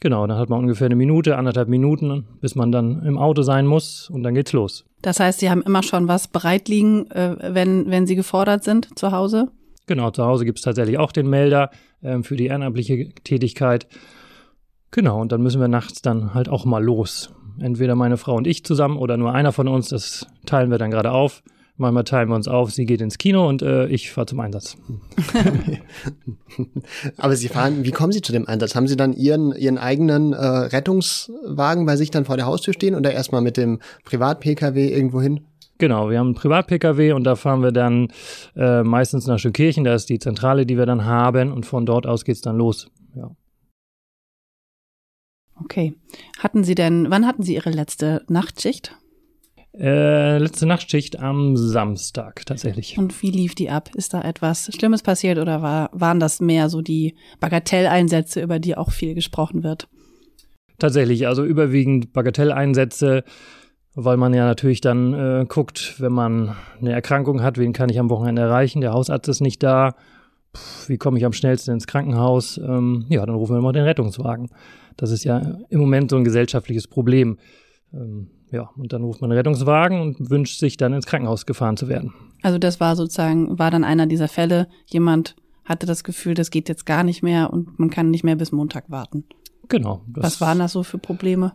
genau, 0.00 0.26
dann 0.26 0.38
hat 0.38 0.48
man 0.48 0.60
ungefähr 0.60 0.86
eine 0.86 0.96
Minute, 0.96 1.36
anderthalb 1.36 1.68
Minuten, 1.68 2.24
bis 2.40 2.54
man 2.54 2.72
dann 2.72 3.02
im 3.04 3.18
Auto 3.18 3.42
sein 3.42 3.66
muss 3.66 4.10
und 4.10 4.22
dann 4.22 4.34
geht's 4.34 4.52
los. 4.52 4.84
das 5.02 5.20
heißt, 5.20 5.40
Sie 5.40 5.50
haben 5.50 5.62
immer 5.62 5.82
schon 5.82 6.08
was 6.08 6.28
bereit 6.28 6.68
liegen, 6.68 7.10
äh, 7.10 7.36
wenn, 7.54 7.90
wenn 7.90 8.06
Sie 8.06 8.16
gefordert 8.16 8.64
sind 8.64 8.98
zu 8.98 9.12
Hause? 9.12 9.48
Genau, 9.86 10.10
zu 10.10 10.24
Hause 10.24 10.44
gibt's 10.44 10.62
tatsächlich 10.62 10.98
auch 10.98 11.12
den 11.12 11.28
Melder 11.28 11.70
ähm, 12.02 12.24
für 12.24 12.36
die 12.36 12.46
ehrenamtliche 12.46 13.10
Tätigkeit. 13.22 13.86
Genau, 14.90 15.20
und 15.20 15.32
dann 15.32 15.42
müssen 15.42 15.60
wir 15.60 15.68
nachts 15.68 16.02
dann 16.02 16.34
halt 16.34 16.48
auch 16.48 16.64
mal 16.64 16.82
los. 16.82 17.30
Entweder 17.60 17.94
meine 17.94 18.16
Frau 18.16 18.34
und 18.34 18.46
ich 18.46 18.64
zusammen 18.64 18.98
oder 18.98 19.16
nur 19.16 19.34
einer 19.34 19.52
von 19.52 19.68
uns, 19.68 19.88
das 19.88 20.26
teilen 20.44 20.70
wir 20.70 20.78
dann 20.78 20.90
gerade 20.90 21.12
auf. 21.12 21.42
Manchmal 21.78 22.04
teilen 22.04 22.30
wir 22.30 22.36
uns 22.36 22.48
auf, 22.48 22.70
sie 22.70 22.86
geht 22.86 23.02
ins 23.02 23.18
Kino 23.18 23.46
und 23.46 23.60
äh, 23.60 23.86
ich 23.88 24.10
fahre 24.10 24.26
zum 24.26 24.40
Einsatz. 24.40 24.78
Aber 27.18 27.36
Sie 27.36 27.48
fahren, 27.48 27.84
wie 27.84 27.90
kommen 27.90 28.12
Sie 28.12 28.22
zu 28.22 28.32
dem 28.32 28.48
Einsatz? 28.48 28.74
Haben 28.74 28.88
Sie 28.88 28.96
dann 28.96 29.12
Ihren, 29.12 29.52
Ihren 29.52 29.76
eigenen 29.76 30.32
äh, 30.32 30.38
Rettungswagen 30.38 31.84
bei 31.84 31.96
sich 31.96 32.10
dann 32.10 32.24
vor 32.24 32.36
der 32.36 32.46
Haustür 32.46 32.72
stehen 32.72 32.94
oder 32.94 33.12
erstmal 33.12 33.42
mit 33.42 33.58
dem 33.58 33.80
Privat-Pkw 34.04 34.88
irgendwo 34.88 35.20
hin? 35.20 35.40
Genau, 35.76 36.08
wir 36.08 36.18
haben 36.18 36.28
einen 36.28 36.34
Privat-Pkw 36.34 37.12
und 37.12 37.24
da 37.24 37.36
fahren 37.36 37.62
wir 37.62 37.72
dann 37.72 38.08
äh, 38.56 38.82
meistens 38.82 39.26
nach 39.26 39.38
Schönkirchen, 39.38 39.84
da 39.84 39.94
ist 39.94 40.08
die 40.08 40.18
Zentrale, 40.18 40.64
die 40.64 40.78
wir 40.78 40.86
dann 40.86 41.04
haben 41.04 41.52
und 41.52 41.66
von 41.66 41.84
dort 41.84 42.06
aus 42.06 42.24
geht's 42.24 42.40
dann 42.40 42.56
los. 42.56 42.88
Ja. 43.14 43.30
Okay. 45.62 45.94
Hatten 46.38 46.64
Sie 46.64 46.74
denn, 46.74 47.10
wann 47.10 47.26
hatten 47.26 47.42
Sie 47.42 47.54
Ihre 47.54 47.70
letzte 47.70 48.24
Nachtschicht? 48.28 48.96
Äh, 49.78 50.38
letzte 50.38 50.64
Nachtschicht 50.64 51.18
am 51.18 51.56
Samstag 51.56 52.46
tatsächlich. 52.46 52.96
Und 52.96 53.22
wie 53.22 53.30
lief 53.30 53.54
die 53.54 53.68
ab? 53.68 53.90
Ist 53.94 54.14
da 54.14 54.22
etwas 54.22 54.70
Schlimmes 54.74 55.02
passiert 55.02 55.38
oder 55.38 55.60
war, 55.60 55.90
waren 55.92 56.18
das 56.18 56.40
mehr 56.40 56.70
so 56.70 56.80
die 56.80 57.14
Bagatelleinsätze, 57.40 58.40
über 58.40 58.58
die 58.58 58.76
auch 58.76 58.90
viel 58.90 59.14
gesprochen 59.14 59.62
wird? 59.62 59.88
Tatsächlich, 60.78 61.26
also 61.26 61.44
überwiegend 61.44 62.14
Bagatelleinsätze, 62.14 63.24
weil 63.94 64.16
man 64.16 64.32
ja 64.32 64.46
natürlich 64.46 64.80
dann 64.80 65.12
äh, 65.12 65.46
guckt, 65.46 65.96
wenn 65.98 66.12
man 66.12 66.56
eine 66.80 66.92
Erkrankung 66.92 67.42
hat, 67.42 67.58
wen 67.58 67.74
kann 67.74 67.90
ich 67.90 67.98
am 67.98 68.10
Wochenende 68.10 68.42
erreichen? 68.42 68.80
Der 68.80 68.92
Hausarzt 68.92 69.28
ist 69.28 69.40
nicht 69.40 69.62
da. 69.62 69.94
Puh, 70.52 70.60
wie 70.88 70.96
komme 70.96 71.18
ich 71.18 71.24
am 71.26 71.32
schnellsten 71.32 71.72
ins 71.72 71.86
Krankenhaus? 71.86 72.58
Ähm, 72.58 73.04
ja, 73.10 73.26
dann 73.26 73.34
rufen 73.34 73.56
wir 73.56 73.60
mal 73.60 73.72
den 73.72 73.84
Rettungswagen. 73.84 74.48
Das 74.96 75.10
ist 75.10 75.24
ja 75.24 75.58
im 75.68 75.80
Moment 75.80 76.10
so 76.10 76.16
ein 76.16 76.24
gesellschaftliches 76.24 76.88
Problem. 76.88 77.36
Ähm, 77.92 78.28
ja, 78.50 78.70
und 78.76 78.92
dann 78.92 79.02
ruft 79.02 79.20
man 79.20 79.30
einen 79.30 79.38
Rettungswagen 79.38 80.00
und 80.00 80.30
wünscht 80.30 80.58
sich 80.58 80.76
dann 80.76 80.92
ins 80.92 81.06
Krankenhaus 81.06 81.46
gefahren 81.46 81.76
zu 81.76 81.88
werden. 81.88 82.12
Also 82.42 82.58
das 82.58 82.80
war 82.80 82.94
sozusagen, 82.96 83.58
war 83.58 83.70
dann 83.70 83.84
einer 83.84 84.06
dieser 84.06 84.28
Fälle, 84.28 84.68
jemand 84.86 85.36
hatte 85.64 85.86
das 85.86 86.04
Gefühl, 86.04 86.34
das 86.34 86.50
geht 86.50 86.68
jetzt 86.68 86.86
gar 86.86 87.02
nicht 87.02 87.22
mehr 87.22 87.52
und 87.52 87.78
man 87.78 87.90
kann 87.90 88.10
nicht 88.10 88.22
mehr 88.24 88.36
bis 88.36 88.52
Montag 88.52 88.90
warten. 88.90 89.24
Genau. 89.68 90.02
das- 90.06 90.22
Was 90.24 90.40
waren 90.40 90.58
das 90.60 90.72
so 90.72 90.82
für 90.84 90.98
Probleme? 90.98 91.52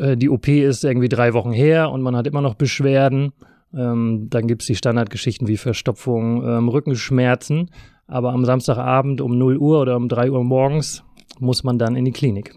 äh, 0.00 0.16
die 0.16 0.28
OP 0.30 0.48
ist 0.48 0.82
irgendwie 0.82 1.08
drei 1.08 1.34
Wochen 1.34 1.52
her 1.52 1.90
und 1.92 2.02
man 2.02 2.16
hat 2.16 2.26
immer 2.26 2.40
noch 2.40 2.54
Beschwerden. 2.54 3.32
Ähm, 3.74 4.28
dann 4.30 4.46
gibt's 4.48 4.66
die 4.66 4.74
Standardgeschichten 4.74 5.46
wie 5.46 5.56
Verstopfung, 5.56 6.42
ähm, 6.44 6.68
Rückenschmerzen. 6.68 7.70
Aber 8.08 8.32
am 8.32 8.44
Samstagabend 8.44 9.20
um 9.20 9.36
0 9.38 9.58
Uhr 9.58 9.80
oder 9.82 9.96
um 9.96 10.08
3 10.08 10.30
Uhr 10.30 10.42
morgens 10.42 11.04
muss 11.38 11.62
man 11.64 11.78
dann 11.78 11.94
in 11.96 12.04
die 12.04 12.12
Klinik. 12.12 12.56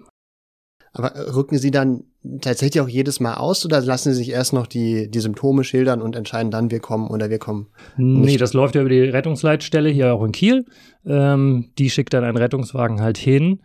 Aber 0.94 1.12
rücken 1.36 1.58
Sie 1.58 1.72
dann 1.72 2.04
tatsächlich 2.42 2.82
auch 2.82 2.90
jedes 2.90 3.20
Mal 3.20 3.36
aus 3.36 3.66
oder 3.66 3.82
lassen 3.82 4.12
Sie 4.12 4.18
sich 4.18 4.30
erst 4.30 4.54
noch 4.54 4.68
die, 4.68 5.10
die 5.10 5.20
Symptome 5.20 5.64
schildern 5.64 6.02
und 6.02 6.16
entscheiden 6.16 6.52
dann, 6.52 6.72
wir 6.72 6.80
kommen 6.80 7.08
oder 7.08 7.30
wir 7.30 7.40
kommen? 7.40 7.68
Nicht? 7.98 8.26
Nee, 8.26 8.38
das 8.38 8.54
läuft 8.54 8.76
ja 8.76 8.82
über 8.82 8.90
die 8.90 9.02
Rettungsleitstelle 9.02 9.90
hier 9.90 10.14
auch 10.14 10.24
in 10.24 10.32
Kiel. 10.32 10.66
Ähm, 11.06 11.70
die 11.78 11.90
schickt 11.90 12.14
dann 12.14 12.24
einen 12.24 12.38
Rettungswagen 12.38 13.02
halt 13.02 13.18
hin. 13.18 13.62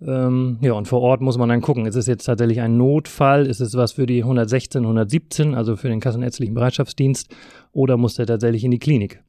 Ähm, 0.00 0.58
ja, 0.60 0.72
und 0.72 0.88
vor 0.88 1.00
Ort 1.00 1.20
muss 1.20 1.38
man 1.38 1.48
dann 1.48 1.60
gucken, 1.60 1.86
ist 1.86 1.94
es 1.94 2.06
jetzt 2.06 2.24
tatsächlich 2.24 2.60
ein 2.60 2.76
Notfall? 2.76 3.46
Ist 3.46 3.60
es 3.60 3.74
was 3.74 3.92
für 3.92 4.06
die 4.06 4.22
116, 4.22 4.82
117, 4.82 5.54
also 5.54 5.76
für 5.76 5.88
den 5.88 6.00
Kassenärztlichen 6.00 6.54
Bereitschaftsdienst? 6.54 7.32
Oder 7.72 7.96
muss 7.96 8.14
der 8.14 8.26
tatsächlich 8.26 8.64
in 8.64 8.72
die 8.72 8.80
Klinik? 8.80 9.22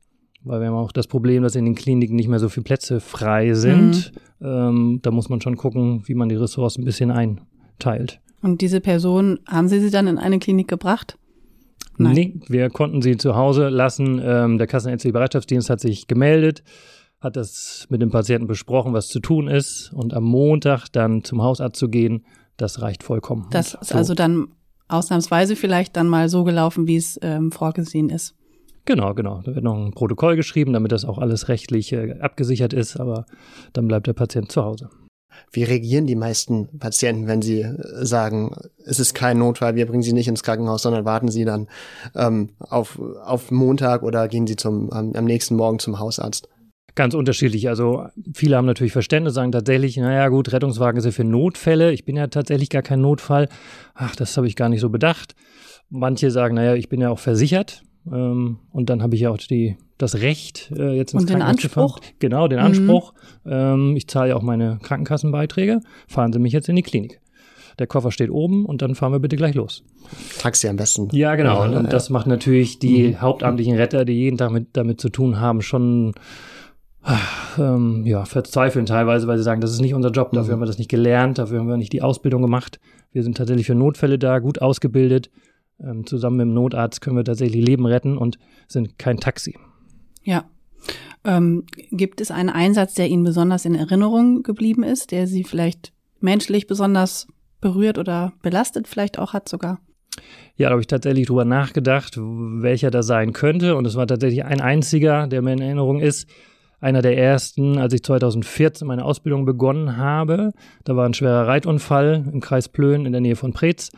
Weil 0.43 0.59
wir 0.59 0.67
haben 0.67 0.75
auch 0.75 0.91
das 0.91 1.07
Problem, 1.07 1.43
dass 1.43 1.55
in 1.55 1.65
den 1.65 1.75
Kliniken 1.75 2.15
nicht 2.15 2.27
mehr 2.27 2.39
so 2.39 2.49
viele 2.49 2.63
Plätze 2.63 2.99
frei 2.99 3.53
sind. 3.53 4.13
Mhm. 4.39 4.47
Ähm, 4.47 4.99
da 5.01 5.11
muss 5.11 5.29
man 5.29 5.41
schon 5.41 5.57
gucken, 5.57 6.03
wie 6.05 6.15
man 6.15 6.27
die 6.27 6.35
Ressourcen 6.35 6.81
ein 6.81 6.85
bisschen 6.85 7.11
einteilt. 7.11 8.19
Und 8.43 8.61
diese 8.61 8.81
Person, 8.81 9.39
haben 9.47 9.67
Sie 9.67 9.79
sie 9.79 9.89
dann 9.89 10.05
in 10.05 10.19
eine 10.19 10.37
Klinik 10.37 10.67
gebracht? 10.67 11.17
Nein. 11.97 12.13
Nee, 12.13 12.33
wir 12.47 12.69
konnten 12.69 13.01
sie 13.01 13.17
zu 13.17 13.35
Hause 13.35 13.69
lassen. 13.69 14.21
Ähm, 14.23 14.57
der 14.57 14.67
Kassenärztliche 14.67 15.13
Bereitschaftsdienst 15.13 15.69
hat 15.69 15.79
sich 15.79 16.07
gemeldet, 16.07 16.63
hat 17.19 17.35
das 17.35 17.87
mit 17.89 18.01
dem 18.01 18.09
Patienten 18.09 18.47
besprochen, 18.47 18.93
was 18.93 19.07
zu 19.07 19.19
tun 19.19 19.47
ist. 19.47 19.91
Und 19.93 20.13
am 20.13 20.23
Montag 20.23 20.87
dann 20.91 21.23
zum 21.23 21.41
Hausarzt 21.41 21.79
zu 21.79 21.89
gehen, 21.89 22.25
das 22.57 22.81
reicht 22.81 23.03
vollkommen. 23.03 23.47
Das 23.51 23.75
ist 23.75 23.89
so. 23.89 23.95
also 23.95 24.13
dann 24.13 24.49
ausnahmsweise 24.87 25.55
vielleicht 25.55 25.95
dann 25.95 26.07
mal 26.07 26.29
so 26.29 26.43
gelaufen, 26.43 26.87
wie 26.87 26.97
es 26.97 27.19
ähm, 27.21 27.51
vorgesehen 27.51 28.09
ist. 28.09 28.35
Genau, 28.85 29.13
genau. 29.13 29.41
Da 29.43 29.55
wird 29.55 29.63
noch 29.63 29.77
ein 29.77 29.91
Protokoll 29.91 30.35
geschrieben, 30.35 30.73
damit 30.73 30.91
das 30.91 31.05
auch 31.05 31.17
alles 31.17 31.47
rechtlich 31.47 31.93
äh, 31.93 32.19
abgesichert 32.19 32.73
ist, 32.73 32.99
aber 32.99 33.25
dann 33.71 33.87
bleibt 33.87 34.07
der 34.07 34.13
Patient 34.13 34.51
zu 34.51 34.63
Hause. 34.63 34.89
Wie 35.51 35.63
reagieren 35.63 36.07
die 36.07 36.15
meisten 36.15 36.79
Patienten, 36.79 37.27
wenn 37.27 37.41
sie 37.41 37.61
äh, 37.61 37.75
sagen, 38.05 38.55
es 38.85 38.99
ist 38.99 39.13
kein 39.13 39.37
Notfall, 39.37 39.75
wir 39.75 39.85
bringen 39.85 40.03
sie 40.03 40.13
nicht 40.13 40.27
ins 40.27 40.43
Krankenhaus, 40.43 40.81
sondern 40.81 41.05
warten 41.05 41.29
sie 41.29 41.45
dann 41.45 41.67
ähm, 42.15 42.49
auf, 42.59 42.99
auf 42.99 43.51
Montag 43.51 44.03
oder 44.03 44.27
gehen 44.27 44.47
sie 44.47 44.55
zum, 44.55 44.89
ähm, 44.93 45.13
am 45.15 45.25
nächsten 45.25 45.55
Morgen 45.55 45.79
zum 45.79 45.99
Hausarzt? 45.99 46.49
Ganz 46.95 47.15
unterschiedlich. 47.15 47.69
Also 47.69 48.05
viele 48.35 48.55
haben 48.55 48.67
natürlich 48.67 48.93
Verständnis, 48.93 49.33
sagen 49.33 49.51
tatsächlich, 49.51 49.97
naja 49.97 50.27
gut, 50.27 50.53
Rettungswagen 50.53 51.01
ja 51.01 51.11
für 51.11 51.23
Notfälle. 51.23 51.91
Ich 51.91 52.05
bin 52.05 52.15
ja 52.15 52.27
tatsächlich 52.27 52.69
gar 52.69 52.83
kein 52.83 53.01
Notfall. 53.01 53.49
Ach, 53.95 54.15
das 54.15 54.37
habe 54.37 54.47
ich 54.47 54.55
gar 54.55 54.69
nicht 54.69 54.81
so 54.81 54.89
bedacht. 54.89 55.33
Manche 55.89 56.29
sagen, 56.29 56.53
naja, 56.55 56.75
ich 56.75 56.89
bin 56.89 57.01
ja 57.01 57.09
auch 57.09 57.19
versichert. 57.19 57.83
Ähm, 58.11 58.57
und 58.71 58.89
dann 58.89 59.01
habe 59.01 59.15
ich 59.15 59.21
ja 59.21 59.29
auch 59.29 59.37
die, 59.37 59.77
das 59.97 60.15
Recht, 60.15 60.71
äh, 60.75 60.91
jetzt 60.95 61.13
ins 61.13 61.23
Und 61.23 61.29
den 61.29 61.41
Anspruch? 61.41 61.99
Genau, 62.19 62.47
den 62.47 62.59
mhm. 62.59 62.65
Anspruch. 62.65 63.13
Ähm, 63.45 63.95
ich 63.95 64.07
zahle 64.07 64.29
ja 64.29 64.35
auch 64.35 64.41
meine 64.41 64.79
Krankenkassenbeiträge. 64.81 65.81
Fahren 66.07 66.33
Sie 66.33 66.39
mich 66.39 66.53
jetzt 66.53 66.69
in 66.69 66.75
die 66.75 66.83
Klinik. 66.83 67.19
Der 67.79 67.87
Koffer 67.87 68.11
steht 68.11 68.29
oben 68.29 68.65
und 68.65 68.81
dann 68.81 68.93
fahren 68.93 69.11
wir 69.11 69.19
bitte 69.19 69.35
gleich 69.35 69.55
los. 69.55 69.83
Taxi 70.37 70.67
am 70.67 70.75
besten. 70.75 71.09
Ja, 71.11 71.35
genau. 71.35 71.65
Ja, 71.65 71.79
und, 71.79 71.91
das 71.91 72.09
macht 72.09 72.27
natürlich 72.27 72.77
die 72.79 73.09
mhm. 73.09 73.21
hauptamtlichen 73.21 73.75
Retter, 73.75 74.05
die 74.05 74.13
jeden 74.13 74.37
Tag 74.37 74.51
mit, 74.51 74.67
damit 74.73 75.01
zu 75.01 75.09
tun 75.09 75.39
haben, 75.39 75.61
schon 75.61 76.13
ähm, 77.57 78.05
ja, 78.05 78.25
verzweifeln 78.25 78.85
teilweise, 78.85 79.27
weil 79.27 79.37
sie 79.37 79.43
sagen, 79.43 79.61
das 79.61 79.71
ist 79.71 79.81
nicht 79.81 79.93
unser 79.93 80.11
Job, 80.11 80.31
dafür 80.31 80.49
mhm. 80.49 80.51
haben 80.51 80.61
wir 80.61 80.67
das 80.67 80.77
nicht 80.77 80.89
gelernt, 80.89 81.37
dafür 81.37 81.59
haben 81.59 81.67
wir 81.67 81.77
nicht 81.77 81.93
die 81.93 82.01
Ausbildung 82.01 82.41
gemacht. 82.41 82.79
Wir 83.11 83.23
sind 83.23 83.37
tatsächlich 83.37 83.67
für 83.67 83.75
Notfälle 83.75 84.17
da, 84.17 84.39
gut 84.39 84.61
ausgebildet. 84.61 85.29
Ähm, 85.83 86.05
zusammen 86.05 86.37
mit 86.37 86.45
dem 86.47 86.53
Notarzt 86.53 87.01
können 87.01 87.17
wir 87.17 87.25
tatsächlich 87.25 87.65
Leben 87.65 87.85
retten 87.85 88.17
und 88.17 88.37
sind 88.67 88.97
kein 88.97 89.17
Taxi. 89.17 89.55
Ja. 90.23 90.45
Ähm, 91.25 91.65
gibt 91.91 92.21
es 92.21 92.31
einen 92.31 92.49
Einsatz, 92.49 92.93
der 92.93 93.07
Ihnen 93.07 93.23
besonders 93.23 93.65
in 93.65 93.75
Erinnerung 93.75 94.43
geblieben 94.43 94.83
ist, 94.83 95.11
der 95.11 95.27
Sie 95.27 95.43
vielleicht 95.43 95.93
menschlich 96.19 96.67
besonders 96.67 97.27
berührt 97.61 97.97
oder 97.97 98.33
belastet 98.41 98.87
vielleicht 98.87 99.19
auch 99.19 99.33
hat 99.33 99.47
sogar? 99.47 99.79
Ja, 100.55 100.67
da 100.67 100.71
habe 100.71 100.81
ich 100.81 100.87
tatsächlich 100.87 101.27
drüber 101.27 101.45
nachgedacht, 101.45 102.15
welcher 102.17 102.91
da 102.91 103.01
sein 103.01 103.33
könnte. 103.33 103.75
Und 103.75 103.85
es 103.85 103.95
war 103.95 104.05
tatsächlich 104.05 104.45
ein 104.45 104.61
einziger, 104.61 105.27
der 105.27 105.41
mir 105.41 105.53
in 105.53 105.61
Erinnerung 105.61 105.99
ist. 105.99 106.29
Einer 106.79 107.01
der 107.01 107.17
ersten, 107.17 107.77
als 107.77 107.93
ich 107.93 108.03
2014 108.03 108.85
meine 108.87 109.05
Ausbildung 109.05 109.45
begonnen 109.45 109.97
habe. 109.97 110.51
Da 110.83 110.95
war 110.95 111.05
ein 111.05 111.13
schwerer 111.13 111.47
Reitunfall 111.47 112.29
im 112.31 112.41
Kreis 112.41 112.67
Plön 112.67 113.05
in 113.05 113.13
der 113.13 113.21
Nähe 113.21 113.37
von 113.37 113.53
Preetz. 113.53 113.89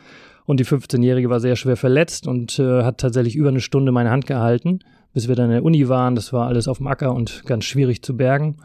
Und 0.45 0.59
die 0.59 0.65
15-Jährige 0.65 1.29
war 1.29 1.39
sehr 1.39 1.55
schwer 1.55 1.75
verletzt 1.75 2.27
und 2.27 2.59
äh, 2.59 2.83
hat 2.83 2.99
tatsächlich 2.99 3.35
über 3.35 3.49
eine 3.49 3.61
Stunde 3.61 3.91
meine 3.91 4.11
Hand 4.11 4.27
gehalten, 4.27 4.79
bis 5.13 5.27
wir 5.27 5.35
dann 5.35 5.45
in 5.45 5.51
der 5.51 5.63
Uni 5.63 5.89
waren. 5.89 6.15
Das 6.15 6.33
war 6.33 6.47
alles 6.47 6.67
auf 6.67 6.77
dem 6.77 6.87
Acker 6.87 7.13
und 7.13 7.43
ganz 7.45 7.65
schwierig 7.65 8.03
zu 8.03 8.15
bergen. 8.15 8.57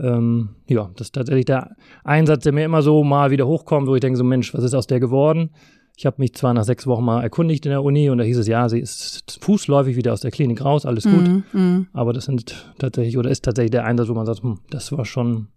Ähm, 0.00 0.50
ja, 0.68 0.90
das 0.96 1.08
ist 1.08 1.14
tatsächlich 1.14 1.44
der 1.44 1.76
Einsatz, 2.04 2.44
der 2.44 2.52
mir 2.52 2.64
immer 2.64 2.82
so 2.82 3.02
mal 3.04 3.30
wieder 3.30 3.46
hochkommt, 3.46 3.88
wo 3.88 3.94
ich 3.94 4.00
denke 4.00 4.16
so, 4.16 4.24
Mensch, 4.24 4.54
was 4.54 4.64
ist 4.64 4.74
aus 4.74 4.86
der 4.86 5.00
geworden? 5.00 5.50
Ich 5.96 6.06
habe 6.06 6.16
mich 6.18 6.34
zwar 6.34 6.54
nach 6.54 6.62
sechs 6.62 6.86
Wochen 6.86 7.04
mal 7.04 7.22
erkundigt 7.22 7.66
in 7.66 7.70
der 7.70 7.82
Uni 7.82 8.08
und 8.08 8.18
da 8.18 8.24
hieß 8.24 8.38
es, 8.38 8.46
ja, 8.46 8.68
sie 8.68 8.78
ist 8.78 9.38
fußläufig 9.40 9.96
wieder 9.96 10.12
aus 10.12 10.20
der 10.20 10.30
Klinik 10.30 10.64
raus, 10.64 10.86
alles 10.86 11.04
gut. 11.04 11.28
Mm, 11.52 11.58
mm. 11.58 11.88
Aber 11.92 12.12
das 12.12 12.26
sind 12.26 12.72
tatsächlich, 12.78 13.18
oder 13.18 13.30
ist 13.30 13.44
tatsächlich 13.44 13.72
der 13.72 13.84
Einsatz, 13.84 14.08
wo 14.08 14.14
man 14.14 14.24
sagt, 14.24 14.44
hm, 14.44 14.60
das 14.70 14.92
war 14.92 15.04
schon, 15.04 15.48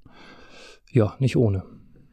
ja, 0.92 1.14
nicht 1.20 1.38
ohne. 1.38 1.62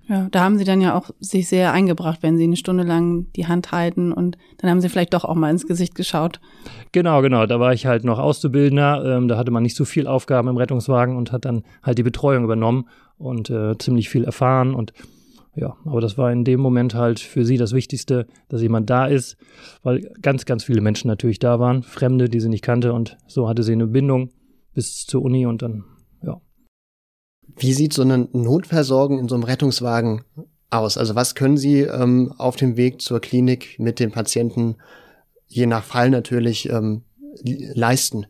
Ja, 0.08 0.28
da 0.30 0.42
haben 0.42 0.56
sie 0.56 0.64
dann 0.64 0.80
ja 0.80 0.96
auch 0.96 1.10
sich 1.20 1.48
sehr 1.48 1.72
eingebracht, 1.72 2.20
wenn 2.22 2.38
sie 2.38 2.44
eine 2.44 2.56
Stunde 2.56 2.82
lang 2.82 3.26
die 3.36 3.46
Hand 3.46 3.72
halten 3.72 4.10
und 4.12 4.38
dann 4.56 4.70
haben 4.70 4.80
sie 4.80 4.88
vielleicht 4.88 5.12
doch 5.12 5.24
auch 5.24 5.34
mal 5.34 5.50
ins 5.50 5.66
Gesicht 5.66 5.94
geschaut. 5.94 6.40
Genau, 6.92 7.20
genau. 7.20 7.44
Da 7.44 7.60
war 7.60 7.74
ich 7.74 7.84
halt 7.84 8.04
noch 8.04 8.18
Auszubildender. 8.18 9.04
Ähm, 9.04 9.28
da 9.28 9.36
hatte 9.36 9.50
man 9.50 9.62
nicht 9.62 9.76
so 9.76 9.84
viel 9.84 10.06
Aufgaben 10.06 10.48
im 10.48 10.56
Rettungswagen 10.56 11.16
und 11.16 11.30
hat 11.30 11.44
dann 11.44 11.62
halt 11.82 11.98
die 11.98 12.02
Betreuung 12.02 12.44
übernommen 12.44 12.88
und 13.18 13.50
äh, 13.50 13.76
ziemlich 13.76 14.08
viel 14.08 14.24
erfahren 14.24 14.74
und 14.74 14.92
ja, 15.54 15.76
aber 15.84 16.00
das 16.00 16.16
war 16.16 16.30
in 16.30 16.44
dem 16.44 16.60
Moment 16.60 16.94
halt 16.94 17.18
für 17.18 17.44
sie 17.44 17.56
das 17.56 17.72
Wichtigste, 17.72 18.26
dass 18.48 18.62
jemand 18.62 18.88
da 18.90 19.06
ist, 19.06 19.36
weil 19.82 20.08
ganz, 20.22 20.44
ganz 20.44 20.62
viele 20.62 20.80
Menschen 20.80 21.08
natürlich 21.08 21.40
da 21.40 21.58
waren, 21.58 21.82
Fremde, 21.82 22.28
die 22.28 22.38
sie 22.38 22.48
nicht 22.48 22.62
kannte 22.62 22.92
und 22.92 23.16
so 23.26 23.48
hatte 23.48 23.64
sie 23.64 23.72
eine 23.72 23.88
Bindung 23.88 24.30
bis 24.72 25.04
zur 25.04 25.22
Uni 25.22 25.46
und 25.46 25.62
dann 25.62 25.84
wie 27.56 27.72
sieht 27.72 27.92
so 27.92 28.02
eine 28.02 28.28
Notversorgung 28.32 29.18
in 29.18 29.28
so 29.28 29.34
einem 29.34 29.44
Rettungswagen 29.44 30.24
aus? 30.70 30.98
Also 30.98 31.14
was 31.14 31.34
können 31.34 31.56
Sie 31.56 31.80
ähm, 31.80 32.32
auf 32.38 32.56
dem 32.56 32.76
Weg 32.76 33.00
zur 33.00 33.20
Klinik 33.20 33.78
mit 33.78 34.00
dem 34.00 34.10
Patienten 34.10 34.76
je 35.46 35.66
nach 35.66 35.84
Fall 35.84 36.10
natürlich 36.10 36.68
ähm, 36.68 37.02
leisten? 37.42 38.26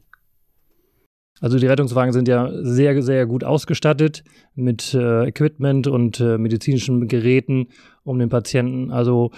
Also 1.40 1.58
die 1.58 1.66
Rettungswagen 1.66 2.12
sind 2.12 2.26
ja 2.26 2.50
sehr, 2.62 3.00
sehr 3.02 3.26
gut 3.26 3.44
ausgestattet 3.44 4.24
mit 4.54 4.92
äh, 4.94 5.28
Equipment 5.28 5.86
und 5.86 6.18
äh, 6.20 6.36
medizinischen 6.36 7.06
Geräten, 7.06 7.68
um 8.02 8.18
den 8.18 8.28
Patienten 8.28 8.90
also 8.90 9.30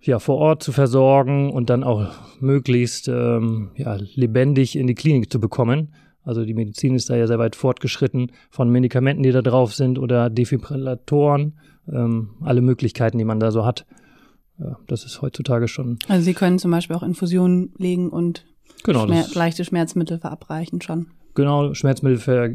ja 0.00 0.18
vor 0.18 0.38
Ort 0.38 0.62
zu 0.62 0.72
versorgen 0.72 1.50
und 1.50 1.70
dann 1.70 1.84
auch 1.84 2.10
möglichst 2.40 3.08
ähm, 3.08 3.70
ja, 3.76 3.96
lebendig 4.14 4.76
in 4.76 4.86
die 4.86 4.94
Klinik 4.94 5.30
zu 5.30 5.40
bekommen. 5.40 5.94
Also 6.26 6.44
die 6.44 6.54
Medizin 6.54 6.96
ist 6.96 7.08
da 7.08 7.16
ja 7.16 7.26
sehr 7.28 7.38
weit 7.38 7.54
fortgeschritten 7.54 8.32
von 8.50 8.68
Medikamenten, 8.68 9.22
die 9.22 9.30
da 9.30 9.42
drauf 9.42 9.74
sind 9.74 9.98
oder 9.98 10.28
Defibrillatoren, 10.28 11.56
ähm, 11.90 12.30
alle 12.42 12.60
Möglichkeiten, 12.60 13.16
die 13.16 13.24
man 13.24 13.38
da 13.38 13.52
so 13.52 13.64
hat. 13.64 13.86
Ja, 14.58 14.76
das 14.88 15.04
ist 15.04 15.22
heutzutage 15.22 15.68
schon. 15.68 15.98
Also 16.08 16.24
Sie 16.24 16.34
können 16.34 16.58
zum 16.58 16.72
Beispiel 16.72 16.96
auch 16.96 17.04
Infusionen 17.04 17.72
legen 17.78 18.10
und 18.10 18.44
genau, 18.82 19.06
Schmer 19.06 19.24
leichte 19.34 19.64
Schmerzmittel 19.64 20.18
verabreichen 20.18 20.82
schon. 20.82 21.06
Genau, 21.36 21.74
Schmerzmittel 21.74 22.18
ver 22.18 22.48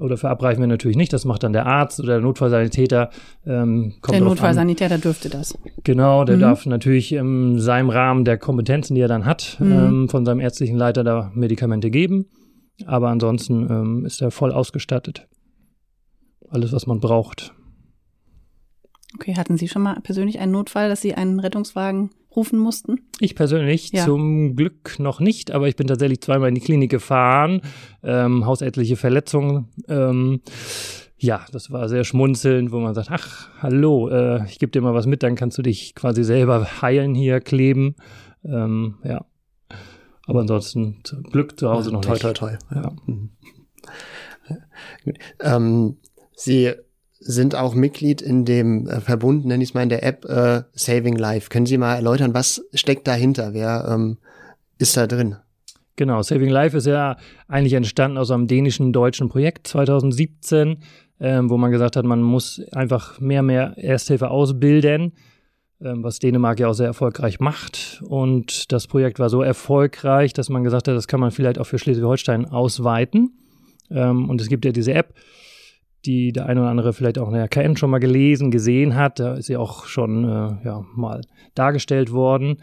oder 0.00 0.16
verabreichen 0.16 0.60
wir 0.60 0.66
natürlich 0.66 0.96
nicht. 0.96 1.12
Das 1.12 1.24
macht 1.24 1.44
dann 1.44 1.52
der 1.52 1.66
Arzt 1.66 2.00
oder 2.00 2.14
der 2.14 2.20
Notfallsanitäter. 2.20 3.10
Ähm, 3.46 3.94
der 4.10 4.20
Notfallsanitäter 4.20 4.98
dürfte 4.98 5.30
das. 5.30 5.56
Genau, 5.84 6.24
der 6.24 6.36
mhm. 6.36 6.40
darf 6.40 6.66
natürlich 6.66 7.12
in 7.12 7.60
seinem 7.60 7.90
Rahmen 7.90 8.24
der 8.24 8.36
Kompetenzen, 8.36 8.96
die 8.96 9.00
er 9.00 9.08
dann 9.08 9.24
hat, 9.24 9.56
mhm. 9.60 9.72
ähm, 9.72 10.08
von 10.08 10.26
seinem 10.26 10.40
ärztlichen 10.40 10.76
Leiter 10.76 11.04
da 11.04 11.30
Medikamente 11.34 11.90
geben. 11.90 12.26
Aber 12.86 13.08
ansonsten 13.08 13.70
ähm, 13.70 14.06
ist 14.06 14.20
er 14.20 14.30
voll 14.30 14.52
ausgestattet. 14.52 15.26
Alles, 16.48 16.72
was 16.72 16.86
man 16.86 17.00
braucht. 17.00 17.54
Okay, 19.14 19.36
hatten 19.36 19.56
Sie 19.56 19.68
schon 19.68 19.82
mal 19.82 20.00
persönlich 20.02 20.40
einen 20.40 20.52
Notfall, 20.52 20.88
dass 20.88 21.00
Sie 21.00 21.14
einen 21.14 21.38
Rettungswagen 21.38 22.10
rufen 22.34 22.58
mussten? 22.58 23.00
Ich 23.20 23.36
persönlich 23.36 23.92
ja. 23.92 24.04
zum 24.04 24.56
Glück 24.56 24.98
noch 24.98 25.20
nicht, 25.20 25.52
aber 25.52 25.68
ich 25.68 25.76
bin 25.76 25.86
tatsächlich 25.86 26.20
zweimal 26.20 26.48
in 26.48 26.56
die 26.56 26.60
Klinik 26.60 26.90
gefahren, 26.90 27.60
ähm, 28.02 28.44
hausärztliche 28.44 28.96
Verletzungen. 28.96 29.68
Ähm, 29.88 30.40
ja, 31.16 31.46
das 31.52 31.70
war 31.70 31.88
sehr 31.88 32.04
schmunzelnd, 32.04 32.72
wo 32.72 32.80
man 32.80 32.94
sagt, 32.94 33.10
ach, 33.10 33.48
hallo, 33.62 34.08
äh, 34.08 34.44
ich 34.46 34.58
gebe 34.58 34.72
dir 34.72 34.82
mal 34.82 34.94
was 34.94 35.06
mit, 35.06 35.22
dann 35.22 35.36
kannst 35.36 35.56
du 35.58 35.62
dich 35.62 35.94
quasi 35.94 36.24
selber 36.24 36.82
heilen 36.82 37.14
hier, 37.14 37.40
kleben. 37.40 37.94
Ähm, 38.44 38.96
ja, 39.04 39.24
aber 40.26 40.40
ansonsten 40.40 41.02
Glück 41.30 41.58
zu 41.58 41.68
Hause 41.68 41.92
noch 41.92 42.00
toi, 42.00 42.12
nicht. 42.12 42.22
Toi, 42.22 42.32
toi, 42.32 42.56
toi. 42.56 42.74
Ja. 42.74 42.92
Mhm. 43.06 43.30
Ähm, 45.40 45.96
Sie 46.36 46.72
sind 47.20 47.54
auch 47.54 47.74
Mitglied 47.74 48.20
in 48.20 48.44
dem 48.44 48.86
äh, 48.86 49.00
Verbund, 49.00 49.46
nenne 49.46 49.62
ich 49.62 49.70
es 49.70 49.74
mal 49.74 49.82
in 49.82 49.88
der 49.88 50.04
App 50.04 50.24
äh, 50.26 50.62
Saving 50.72 51.16
Life. 51.16 51.48
Können 51.48 51.66
Sie 51.66 51.78
mal 51.78 51.94
erläutern, 51.94 52.34
was 52.34 52.62
steckt 52.74 53.06
dahinter? 53.06 53.54
Wer 53.54 53.86
ähm, 53.88 54.18
ist 54.78 54.96
da 54.96 55.06
drin? 55.06 55.36
Genau, 55.96 56.22
Saving 56.22 56.50
Life 56.50 56.76
ist 56.76 56.86
ja 56.86 57.16
eigentlich 57.46 57.74
entstanden 57.74 58.18
aus 58.18 58.30
einem 58.30 58.46
dänischen 58.46 58.92
deutschen 58.92 59.28
Projekt 59.28 59.68
2017, 59.68 60.78
ähm, 61.20 61.48
wo 61.48 61.56
man 61.56 61.70
gesagt 61.70 61.96
hat, 61.96 62.04
man 62.04 62.20
muss 62.20 62.60
einfach 62.72 63.20
mehr 63.20 63.42
mehr 63.42 63.74
Ersthilfe 63.76 64.28
ausbilden 64.30 65.12
was 65.84 66.18
Dänemark 66.18 66.60
ja 66.60 66.68
auch 66.68 66.74
sehr 66.74 66.86
erfolgreich 66.86 67.40
macht. 67.40 68.02
Und 68.06 68.72
das 68.72 68.86
Projekt 68.86 69.18
war 69.18 69.28
so 69.28 69.42
erfolgreich, 69.42 70.32
dass 70.32 70.48
man 70.48 70.64
gesagt 70.64 70.88
hat, 70.88 70.96
das 70.96 71.08
kann 71.08 71.20
man 71.20 71.30
vielleicht 71.30 71.58
auch 71.58 71.66
für 71.66 71.78
Schleswig-Holstein 71.78 72.46
ausweiten. 72.46 73.38
Ähm, 73.90 74.28
und 74.28 74.40
es 74.40 74.48
gibt 74.48 74.64
ja 74.64 74.72
diese 74.72 74.94
App, 74.94 75.14
die 76.06 76.32
der 76.32 76.46
eine 76.46 76.60
oder 76.60 76.70
andere 76.70 76.92
vielleicht 76.92 77.18
auch 77.18 77.28
in 77.28 77.34
der 77.34 77.48
KN 77.48 77.76
schon 77.76 77.90
mal 77.90 77.98
gelesen, 77.98 78.50
gesehen 78.50 78.94
hat. 78.94 79.20
Da 79.20 79.34
ist 79.34 79.46
sie 79.46 79.56
auch 79.56 79.86
schon 79.86 80.24
äh, 80.24 80.64
ja, 80.64 80.84
mal 80.94 81.20
dargestellt 81.54 82.12
worden, 82.12 82.62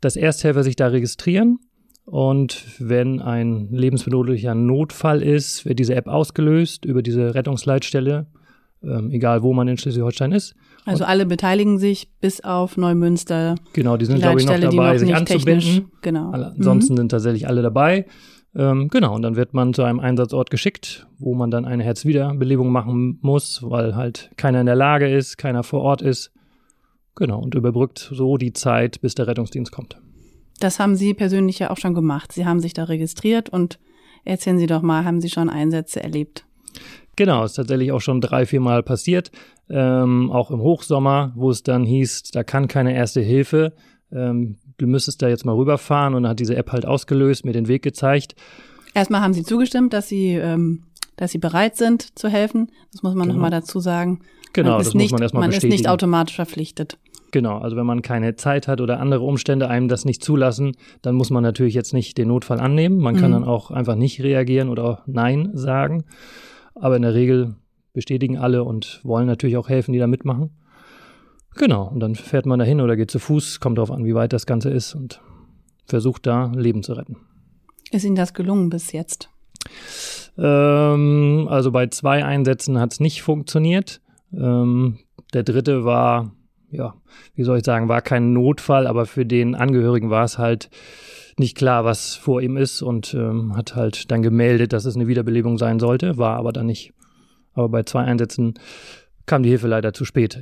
dass 0.00 0.16
Ersthelfer 0.16 0.62
sich 0.62 0.76
da 0.76 0.88
registrieren. 0.88 1.58
Und 2.04 2.64
wenn 2.78 3.20
ein 3.20 3.68
lebensbedrohlicher 3.70 4.54
Notfall 4.54 5.22
ist, 5.22 5.66
wird 5.66 5.78
diese 5.78 5.94
App 5.94 6.08
ausgelöst 6.08 6.86
über 6.86 7.02
diese 7.02 7.34
Rettungsleitstelle, 7.34 8.26
ähm, 8.82 9.10
egal 9.10 9.42
wo 9.42 9.52
man 9.52 9.68
in 9.68 9.78
Schleswig-Holstein 9.78 10.32
ist. 10.32 10.54
Also 10.84 11.04
alle 11.04 11.26
beteiligen 11.26 11.78
sich 11.78 12.08
bis 12.20 12.40
auf 12.40 12.76
Neumünster. 12.76 13.56
Genau, 13.74 13.96
die 13.96 14.06
sind, 14.06 14.20
glaube 14.20 14.40
ich, 14.40 14.46
noch 14.46 14.58
dabei, 14.58 14.92
noch 14.92 14.98
sich 14.98 15.14
anzubinden. 15.14 15.90
Genau. 16.00 16.30
ansonsten 16.30 16.94
mhm. 16.94 16.98
sind 16.98 17.08
tatsächlich 17.10 17.46
alle 17.46 17.62
dabei. 17.62 18.06
Ähm, 18.54 18.88
genau, 18.88 19.14
und 19.14 19.22
dann 19.22 19.36
wird 19.36 19.52
man 19.52 19.74
zu 19.74 19.82
einem 19.82 20.00
Einsatzort 20.00 20.50
geschickt, 20.50 21.06
wo 21.18 21.34
man 21.34 21.50
dann 21.50 21.64
eine 21.64 21.84
Herzwiederbelebung 21.84 22.70
machen 22.72 23.18
muss, 23.20 23.62
weil 23.62 23.94
halt 23.94 24.30
keiner 24.36 24.60
in 24.60 24.66
der 24.66 24.74
Lage 24.74 25.08
ist, 25.08 25.36
keiner 25.36 25.62
vor 25.62 25.82
Ort 25.82 26.00
ist. 26.00 26.32
Genau, 27.14 27.40
und 27.40 27.54
überbrückt 27.54 28.10
so 28.12 28.36
die 28.36 28.52
Zeit, 28.52 29.00
bis 29.00 29.14
der 29.14 29.26
Rettungsdienst 29.26 29.72
kommt. 29.72 30.00
Das 30.60 30.80
haben 30.80 30.96
Sie 30.96 31.14
persönlich 31.14 31.58
ja 31.58 31.70
auch 31.70 31.76
schon 31.76 31.94
gemacht. 31.94 32.32
Sie 32.32 32.46
haben 32.46 32.60
sich 32.60 32.72
da 32.72 32.84
registriert 32.84 33.48
und 33.48 33.78
erzählen 34.24 34.58
Sie 34.58 34.66
doch 34.66 34.82
mal, 34.82 35.04
haben 35.04 35.20
Sie 35.20 35.28
schon 35.28 35.50
Einsätze 35.50 36.02
erlebt? 36.02 36.44
Genau, 37.18 37.42
ist 37.42 37.54
tatsächlich 37.54 37.90
auch 37.90 38.00
schon 38.00 38.20
drei, 38.20 38.46
vier 38.46 38.60
Mal 38.60 38.84
passiert. 38.84 39.32
Ähm, 39.68 40.30
auch 40.30 40.52
im 40.52 40.60
Hochsommer, 40.60 41.32
wo 41.34 41.50
es 41.50 41.64
dann 41.64 41.82
hieß, 41.82 42.30
da 42.30 42.44
kann 42.44 42.68
keine 42.68 42.94
erste 42.94 43.20
Hilfe. 43.20 43.72
Ähm, 44.12 44.54
du 44.76 44.86
müsstest 44.86 45.20
da 45.20 45.28
jetzt 45.28 45.44
mal 45.44 45.56
rüberfahren 45.56 46.14
und 46.14 46.22
dann 46.22 46.30
hat 46.30 46.38
diese 46.38 46.54
App 46.54 46.70
halt 46.70 46.86
ausgelöst, 46.86 47.44
mir 47.44 47.52
den 47.52 47.66
Weg 47.66 47.82
gezeigt. 47.82 48.36
Erstmal 48.94 49.20
haben 49.20 49.34
sie 49.34 49.42
zugestimmt, 49.42 49.94
dass 49.94 50.06
sie, 50.06 50.34
ähm, 50.34 50.84
dass 51.16 51.32
sie 51.32 51.38
bereit 51.38 51.76
sind 51.76 52.16
zu 52.16 52.28
helfen. 52.28 52.70
Das 52.92 53.02
muss 53.02 53.14
man 53.14 53.24
genau. 53.24 53.34
nochmal 53.34 53.50
dazu 53.50 53.80
sagen. 53.80 54.20
Genau, 54.52 54.76
man 54.76 54.78
das 54.78 54.94
nicht, 54.94 55.10
muss 55.10 55.18
man 55.18 55.22
erstmal 55.22 55.40
Man 55.40 55.50
bestätigen. 55.50 55.72
ist 55.72 55.80
nicht 55.80 55.90
automatisch 55.90 56.36
verpflichtet. 56.36 56.98
Genau, 57.32 57.58
also 57.58 57.76
wenn 57.76 57.84
man 57.84 58.02
keine 58.02 58.36
Zeit 58.36 58.68
hat 58.68 58.80
oder 58.80 59.00
andere 59.00 59.24
Umstände 59.24 59.68
einem 59.68 59.88
das 59.88 60.04
nicht 60.04 60.22
zulassen, 60.22 60.76
dann 61.02 61.16
muss 61.16 61.30
man 61.30 61.42
natürlich 61.42 61.74
jetzt 61.74 61.94
nicht 61.94 62.16
den 62.16 62.28
Notfall 62.28 62.60
annehmen. 62.60 62.98
Man 62.98 63.16
kann 63.16 63.32
mhm. 63.32 63.34
dann 63.34 63.44
auch 63.44 63.72
einfach 63.72 63.96
nicht 63.96 64.22
reagieren 64.22 64.68
oder 64.68 64.84
auch 64.84 64.98
Nein 65.06 65.50
sagen. 65.54 66.04
Aber 66.80 66.96
in 66.96 67.02
der 67.02 67.14
Regel 67.14 67.56
bestätigen 67.92 68.38
alle 68.38 68.64
und 68.64 69.00
wollen 69.04 69.26
natürlich 69.26 69.56
auch 69.56 69.68
helfen, 69.68 69.92
die 69.92 69.98
da 69.98 70.06
mitmachen. 70.06 70.50
Genau, 71.56 71.88
und 71.88 72.00
dann 72.00 72.14
fährt 72.14 72.46
man 72.46 72.58
dahin 72.58 72.80
oder 72.80 72.96
geht 72.96 73.10
zu 73.10 73.18
Fuß, 73.18 73.58
kommt 73.58 73.78
darauf 73.78 73.90
an, 73.90 74.04
wie 74.04 74.14
weit 74.14 74.32
das 74.32 74.46
Ganze 74.46 74.70
ist 74.70 74.94
und 74.94 75.20
versucht 75.86 76.26
da 76.26 76.52
Leben 76.54 76.82
zu 76.82 76.92
retten. 76.92 77.16
Ist 77.90 78.04
Ihnen 78.04 78.16
das 78.16 78.34
gelungen 78.34 78.70
bis 78.70 78.92
jetzt? 78.92 79.30
Ähm, 80.36 81.48
also 81.50 81.72
bei 81.72 81.88
zwei 81.88 82.24
Einsätzen 82.24 82.78
hat 82.78 82.92
es 82.92 83.00
nicht 83.00 83.22
funktioniert. 83.22 84.00
Ähm, 84.32 84.98
der 85.34 85.42
dritte 85.42 85.84
war, 85.84 86.32
ja, 86.70 86.94
wie 87.34 87.42
soll 87.42 87.58
ich 87.58 87.64
sagen, 87.64 87.88
war 87.88 88.02
kein 88.02 88.32
Notfall, 88.32 88.86
aber 88.86 89.06
für 89.06 89.26
den 89.26 89.54
Angehörigen 89.54 90.10
war 90.10 90.24
es 90.24 90.38
halt 90.38 90.70
nicht 91.38 91.56
klar, 91.56 91.84
was 91.84 92.14
vor 92.14 92.40
ihm 92.40 92.56
ist 92.56 92.82
und 92.82 93.14
ähm, 93.14 93.56
hat 93.56 93.74
halt 93.76 94.10
dann 94.10 94.22
gemeldet, 94.22 94.72
dass 94.72 94.84
es 94.84 94.96
eine 94.96 95.06
Wiederbelebung 95.08 95.58
sein 95.58 95.78
sollte, 95.78 96.18
war 96.18 96.36
aber 96.36 96.52
dann 96.52 96.66
nicht. 96.66 96.92
Aber 97.54 97.68
bei 97.68 97.82
zwei 97.82 98.02
Einsätzen 98.02 98.54
kam 99.26 99.42
die 99.42 99.50
Hilfe 99.50 99.68
leider 99.68 99.92
zu 99.92 100.04
spät. 100.04 100.40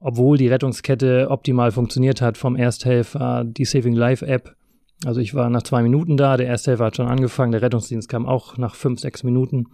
Obwohl 0.00 0.36
die 0.36 0.48
Rettungskette 0.48 1.28
optimal 1.30 1.72
funktioniert 1.72 2.20
hat 2.20 2.36
vom 2.36 2.56
Ersthelfer, 2.56 3.44
die 3.44 3.64
Saving 3.64 3.94
Life 3.94 4.26
App. 4.26 4.54
Also 5.04 5.20
ich 5.20 5.34
war 5.34 5.50
nach 5.50 5.62
zwei 5.62 5.82
Minuten 5.82 6.16
da, 6.16 6.36
der 6.36 6.46
Ersthelfer 6.46 6.86
hat 6.86 6.96
schon 6.96 7.08
angefangen, 7.08 7.52
der 7.52 7.62
Rettungsdienst 7.62 8.08
kam 8.08 8.26
auch 8.26 8.56
nach 8.56 8.74
fünf, 8.74 9.00
sechs 9.00 9.24
Minuten. 9.24 9.66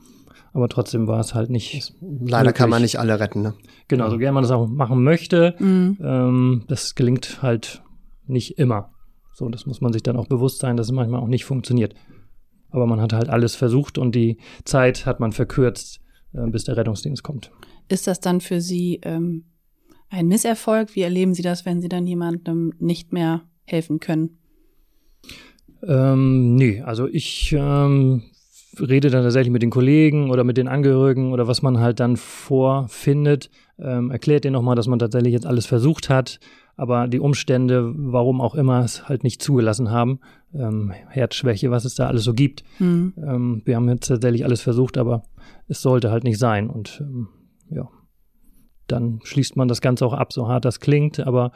Aber 0.55 0.69
trotzdem 0.69 1.07
war 1.07 1.21
es 1.21 1.35
halt 1.35 1.49
nicht. 1.51 1.95
Leider 2.01 2.45
möglich. 2.45 2.55
kann 2.55 2.71
man 2.71 2.83
nicht 2.83 2.99
alle 2.99 3.19
retten, 3.19 3.43
ne? 3.43 3.55
Genau, 3.89 4.11
so 4.11 4.19
gerne 4.19 4.35
man 4.35 4.43
das 4.43 4.51
auch 4.51 4.69
machen 4.69 5.03
möchte. 5.03 5.55
Mhm. 5.59 5.99
Ähm, 6.03 6.65
das 6.69 6.95
gelingt 6.95 7.43
halt 7.43 7.83
nicht 8.27 8.59
immer. 8.59 8.92
So, 9.35 9.49
das 9.49 9.67
muss 9.67 9.81
man 9.81 9.93
sich 9.93 10.03
dann 10.03 10.17
auch 10.17 10.27
bewusst 10.27 10.61
sein, 10.61 10.77
dass 10.77 10.87
es 10.87 10.93
manchmal 10.93 11.21
auch 11.21 11.29
nicht 11.29 11.45
funktioniert. 11.45 11.95
Aber 12.71 12.87
man 12.87 13.01
hat 13.01 13.13
halt 13.13 13.29
alles 13.29 13.55
versucht 13.55 13.99
und 13.99 14.15
die 14.15 14.39
Zeit 14.65 15.07
hat 15.07 15.21
man 15.21 15.33
verkürzt, 15.33 16.01
äh, 16.33 16.47
bis 16.49 16.65
der 16.65 16.77
Rettungsdienst 16.77 17.23
kommt. 17.23 17.51
Ist 17.89 18.07
das 18.07 18.21
dann 18.21 18.41
für 18.41 18.61
Sie 18.61 19.01
ähm, 19.03 19.45
ein 20.09 20.29
Misserfolg? 20.29 20.95
Wie 20.95 21.03
erleben 21.03 21.35
Sie 21.35 21.43
das, 21.43 21.67
wenn 21.67 21.81
Sie 21.81 21.89
dann 21.89 22.07
jemandem 22.07 22.73
nicht 22.79 23.13
mehr 23.13 23.43
helfen 23.65 24.01
können? 24.01 24.39
Ähm, 25.87 26.55
nee, 26.55 26.81
also 26.81 27.09
ich 27.09 27.55
ähm, 27.59 28.23
rede 28.79 29.11
dann 29.11 29.25
tatsächlich 29.25 29.53
mit 29.53 29.63
den 29.63 29.71
Kollegen 29.71 30.31
oder 30.31 30.45
mit 30.45 30.57
den 30.57 30.69
Angehörigen 30.69 31.33
oder 31.33 31.49
was 31.49 31.63
man 31.63 31.81
halt 31.81 32.01
dann 32.01 32.17
vorfindet, 32.17 33.51
ähm, 33.79 34.11
erklärt 34.11 34.45
denen 34.45 34.55
nochmal, 34.55 34.77
dass 34.77 34.87
man 34.87 34.99
tatsächlich 34.99 35.33
jetzt 35.33 35.47
alles 35.47 35.67
versucht 35.67 36.09
hat, 36.09 36.39
aber 36.83 37.07
die 37.07 37.21
Umstände, 37.21 37.93
warum 37.95 38.41
auch 38.41 38.57
immer, 38.57 38.81
es 38.81 39.09
halt 39.09 39.23
nicht 39.23 39.41
zugelassen 39.41 39.93
haben. 39.93 40.19
Ähm, 40.53 40.93
Herzschwäche, 41.11 41.71
was 41.71 41.85
es 41.85 41.95
da 41.95 42.09
alles 42.09 42.25
so 42.25 42.35
gibt. 42.35 42.65
Mhm. 42.81 43.15
Ähm, 43.17 43.63
wir 43.65 43.77
haben 43.77 43.89
jetzt 43.89 44.09
tatsächlich 44.09 44.45
alles 44.45 44.63
versucht, 44.63 44.99
aber 44.99 45.23
es 45.69 45.81
sollte 45.81 46.11
halt 46.11 46.25
nicht 46.25 46.41
sein. 46.41 46.69
Und 46.69 47.01
ähm, 47.01 47.29
ja, 47.71 47.89
dann 48.89 49.21
schließt 49.23 49.55
man 49.55 49.69
das 49.69 49.81
Ganze 49.81 50.05
auch 50.05 50.13
ab, 50.13 50.33
so 50.33 50.49
hart 50.49 50.65
das 50.65 50.81
klingt, 50.81 51.21
aber 51.21 51.53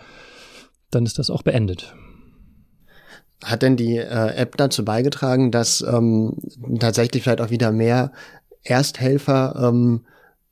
dann 0.93 1.05
ist 1.05 1.19
das 1.19 1.29
auch 1.29 1.43
beendet. 1.43 1.93
Hat 3.43 3.63
denn 3.63 3.77
die 3.77 3.97
äh, 3.97 4.29
App 4.37 4.57
dazu 4.57 4.85
beigetragen, 4.85 5.51
dass 5.51 5.81
ähm, 5.81 6.37
tatsächlich 6.79 7.25
vielleicht 7.25 7.41
auch 7.41 7.51
wieder 7.51 7.73
mehr 7.73 8.13
Ersthelfer 8.63 9.71
ähm, 9.71 10.07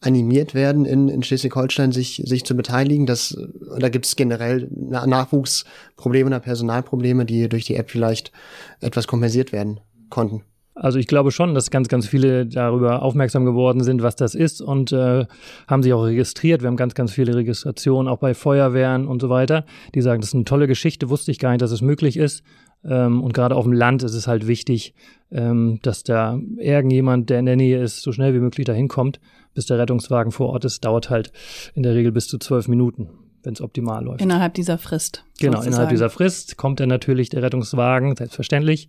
animiert 0.05 0.55
werden, 0.55 0.85
in, 0.85 1.09
in 1.09 1.23
Schleswig-Holstein 1.23 1.93
sich, 1.93 2.23
sich 2.25 2.45
zu 2.45 2.55
beteiligen? 2.55 3.07
Das, 3.07 3.37
oder 3.75 3.91
gibt 3.91 4.07
es 4.07 4.17
generell 4.17 4.69
Nachwuchsprobleme 4.71 6.29
oder 6.29 6.41
Personalprobleme, 6.41 7.25
die 7.25 7.49
durch 7.49 7.65
die 7.65 7.77
App 7.77 7.91
vielleicht 7.91 8.33
etwas 8.81 9.07
kompensiert 9.07 9.53
werden 9.53 9.81
konnten? 10.11 10.43
Also 10.77 10.99
ich 10.99 11.07
glaube 11.07 11.31
schon, 11.31 11.55
dass 11.55 11.71
ganz, 11.71 11.87
ganz 11.87 12.09
viele 12.09 12.47
darüber 12.47 13.03
aufmerksam 13.03 13.45
geworden 13.45 13.85
sind, 13.85 14.03
was 14.03 14.17
das 14.17 14.35
ist 14.35 14.61
und 14.61 14.91
äh, 14.91 15.25
haben 15.69 15.83
sich 15.85 15.93
auch 15.93 16.03
registriert. 16.03 16.63
Wir 16.63 16.67
haben 16.67 16.77
ganz, 16.77 16.95
ganz 16.95 17.13
viele 17.13 17.37
Registrationen, 17.37 18.09
auch 18.09 18.19
bei 18.19 18.35
Feuerwehren 18.35 19.07
und 19.07 19.23
so 19.23 19.31
weiter. 19.31 19.65
Die 19.95 20.03
sagen, 20.03 20.21
das 20.21 20.31
ist 20.31 20.35
eine 20.35 20.45
tolle 20.45 20.67
Geschichte, 20.67 21.11
wusste 21.11 21.31
ich 21.31 21.39
gar 21.39 21.51
nicht, 21.51 21.63
dass 21.63 21.71
es 21.71 21.81
möglich 21.81 22.17
ist. 22.17 22.43
Ähm, 22.85 23.23
und 23.23 23.33
gerade 23.33 23.57
auf 23.57 23.65
dem 23.65 23.73
Land 23.73 24.03
ist 24.03 24.15
es 24.15 24.27
halt 24.27 24.47
wichtig, 24.47 24.95
ähm, 25.31 25.79
dass 25.83 26.03
da 26.03 26.39
irgendjemand, 26.59 27.31
der 27.31 27.41
in 27.41 27.47
der 27.47 27.57
Nähe 27.57 27.83
ist, 27.83 28.03
so 28.03 28.13
schnell 28.13 28.35
wie 28.35 28.41
möglich 28.41 28.67
dahin 28.67 28.89
kommt, 28.89 29.21
bis 29.55 29.67
der 29.67 29.79
Rettungswagen 29.79 30.33
vor 30.33 30.51
Ort 30.51 30.65
ist. 30.65 30.85
Dauert 30.85 31.11
halt 31.11 31.33
in 31.75 31.83
der 31.83 31.95
Regel 31.95 32.13
bis 32.13 32.29
zu 32.29 32.39
zwölf 32.39 32.69
Minuten 32.69 33.09
wenn 33.45 33.53
es 33.53 33.61
optimal 33.61 34.03
läuft. 34.03 34.23
Innerhalb 34.23 34.55
dieser 34.55 34.79
Frist. 34.79 35.25
Genau, 35.39 35.57
sozusagen. 35.57 35.67
innerhalb 35.67 35.91
dieser 35.91 36.11
Frist 36.11 36.57
kommt 36.57 36.81
dann 36.81 36.89
natürlich 36.89 37.29
der 37.29 37.43
Rettungswagen, 37.43 38.17
selbstverständlich. 38.17 38.89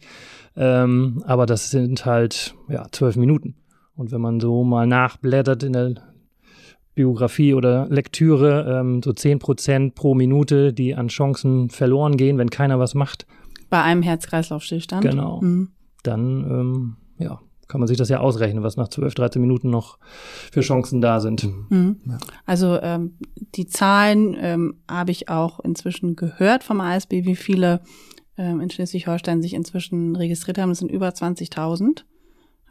Ähm, 0.55 1.21
aber 1.25 1.45
das 1.45 1.71
sind 1.71 2.05
halt 2.05 2.55
ja 2.69 2.85
zwölf 2.91 3.17
Minuten. 3.17 3.55
Und 3.95 4.11
wenn 4.11 4.21
man 4.21 4.39
so 4.39 4.63
mal 4.63 4.87
nachblättert 4.87 5.63
in 5.63 5.73
der 5.73 5.95
Biografie 6.95 7.53
oder 7.53 7.87
Lektüre, 7.89 8.79
ähm, 8.79 9.01
so 9.03 9.13
zehn 9.13 9.39
Prozent 9.39 9.95
pro 9.95 10.15
Minute, 10.15 10.73
die 10.73 10.95
an 10.95 11.09
Chancen 11.09 11.69
verloren 11.69 12.15
gehen, 12.15 12.37
wenn 12.37 12.49
keiner 12.49 12.79
was 12.79 12.95
macht. 12.95 13.25
Bei 13.69 13.81
einem 13.81 14.01
Herz-Kreislauf-Stillstand. 14.01 15.03
Genau. 15.03 15.41
Mhm. 15.41 15.69
Dann 16.03 16.43
ähm, 16.43 16.95
ja, 17.17 17.39
kann 17.67 17.79
man 17.79 17.87
sich 17.87 17.97
das 17.97 18.09
ja 18.09 18.19
ausrechnen, 18.19 18.63
was 18.63 18.77
nach 18.77 18.89
12, 18.89 19.15
13 19.15 19.41
Minuten 19.41 19.69
noch 19.69 19.97
für 20.51 20.61
Chancen 20.61 21.01
da 21.01 21.19
sind. 21.19 21.47
Mhm. 21.69 21.99
Ja. 22.05 22.17
Also 22.45 22.79
ähm, 22.81 23.17
die 23.55 23.67
Zahlen 23.67 24.35
ähm, 24.39 24.75
habe 24.89 25.11
ich 25.11 25.29
auch 25.29 25.59
inzwischen 25.59 26.15
gehört 26.15 26.63
vom 26.63 26.81
ASB, 26.81 27.25
wie 27.25 27.35
viele 27.35 27.81
ähm, 28.37 28.61
in 28.61 28.69
Schleswig-Holstein 28.69 29.41
sich 29.41 29.53
inzwischen 29.53 30.15
registriert 30.15 30.57
haben. 30.57 30.69
Das 30.69 30.79
sind 30.79 30.91
über 30.91 31.09
20.000, 31.09 32.03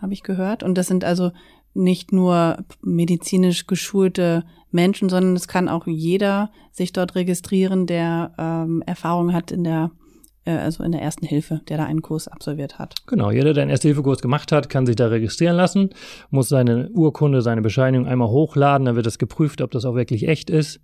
habe 0.00 0.12
ich 0.12 0.22
gehört. 0.22 0.62
Und 0.62 0.76
das 0.78 0.86
sind 0.86 1.04
also 1.04 1.32
nicht 1.74 2.12
nur 2.12 2.58
medizinisch 2.82 3.66
geschulte 3.66 4.44
Menschen, 4.70 5.08
sondern 5.08 5.34
es 5.34 5.48
kann 5.48 5.68
auch 5.68 5.86
jeder 5.86 6.50
sich 6.70 6.92
dort 6.92 7.16
registrieren, 7.16 7.86
der 7.86 8.32
ähm, 8.38 8.82
Erfahrung 8.86 9.32
hat 9.32 9.50
in 9.50 9.64
der 9.64 9.90
äh, 9.90 10.03
also 10.52 10.84
in 10.84 10.92
der 10.92 11.02
ersten 11.02 11.26
Hilfe, 11.26 11.60
der 11.68 11.78
da 11.78 11.84
einen 11.84 12.02
Kurs 12.02 12.28
absolviert 12.28 12.78
hat. 12.78 12.94
Genau, 13.06 13.30
jeder, 13.30 13.54
der 13.54 13.62
einen 13.62 13.70
Erste-Hilfe-Kurs 13.70 14.20
gemacht 14.20 14.52
hat, 14.52 14.68
kann 14.68 14.86
sich 14.86 14.96
da 14.96 15.06
registrieren 15.06 15.56
lassen, 15.56 15.90
muss 16.30 16.48
seine 16.48 16.90
Urkunde, 16.90 17.42
seine 17.42 17.62
Bescheinigung 17.62 18.06
einmal 18.06 18.28
hochladen, 18.28 18.84
dann 18.84 18.96
wird 18.96 19.06
es 19.06 19.18
geprüft, 19.18 19.60
ob 19.60 19.70
das 19.70 19.84
auch 19.84 19.94
wirklich 19.94 20.28
echt 20.28 20.50
ist. 20.50 20.80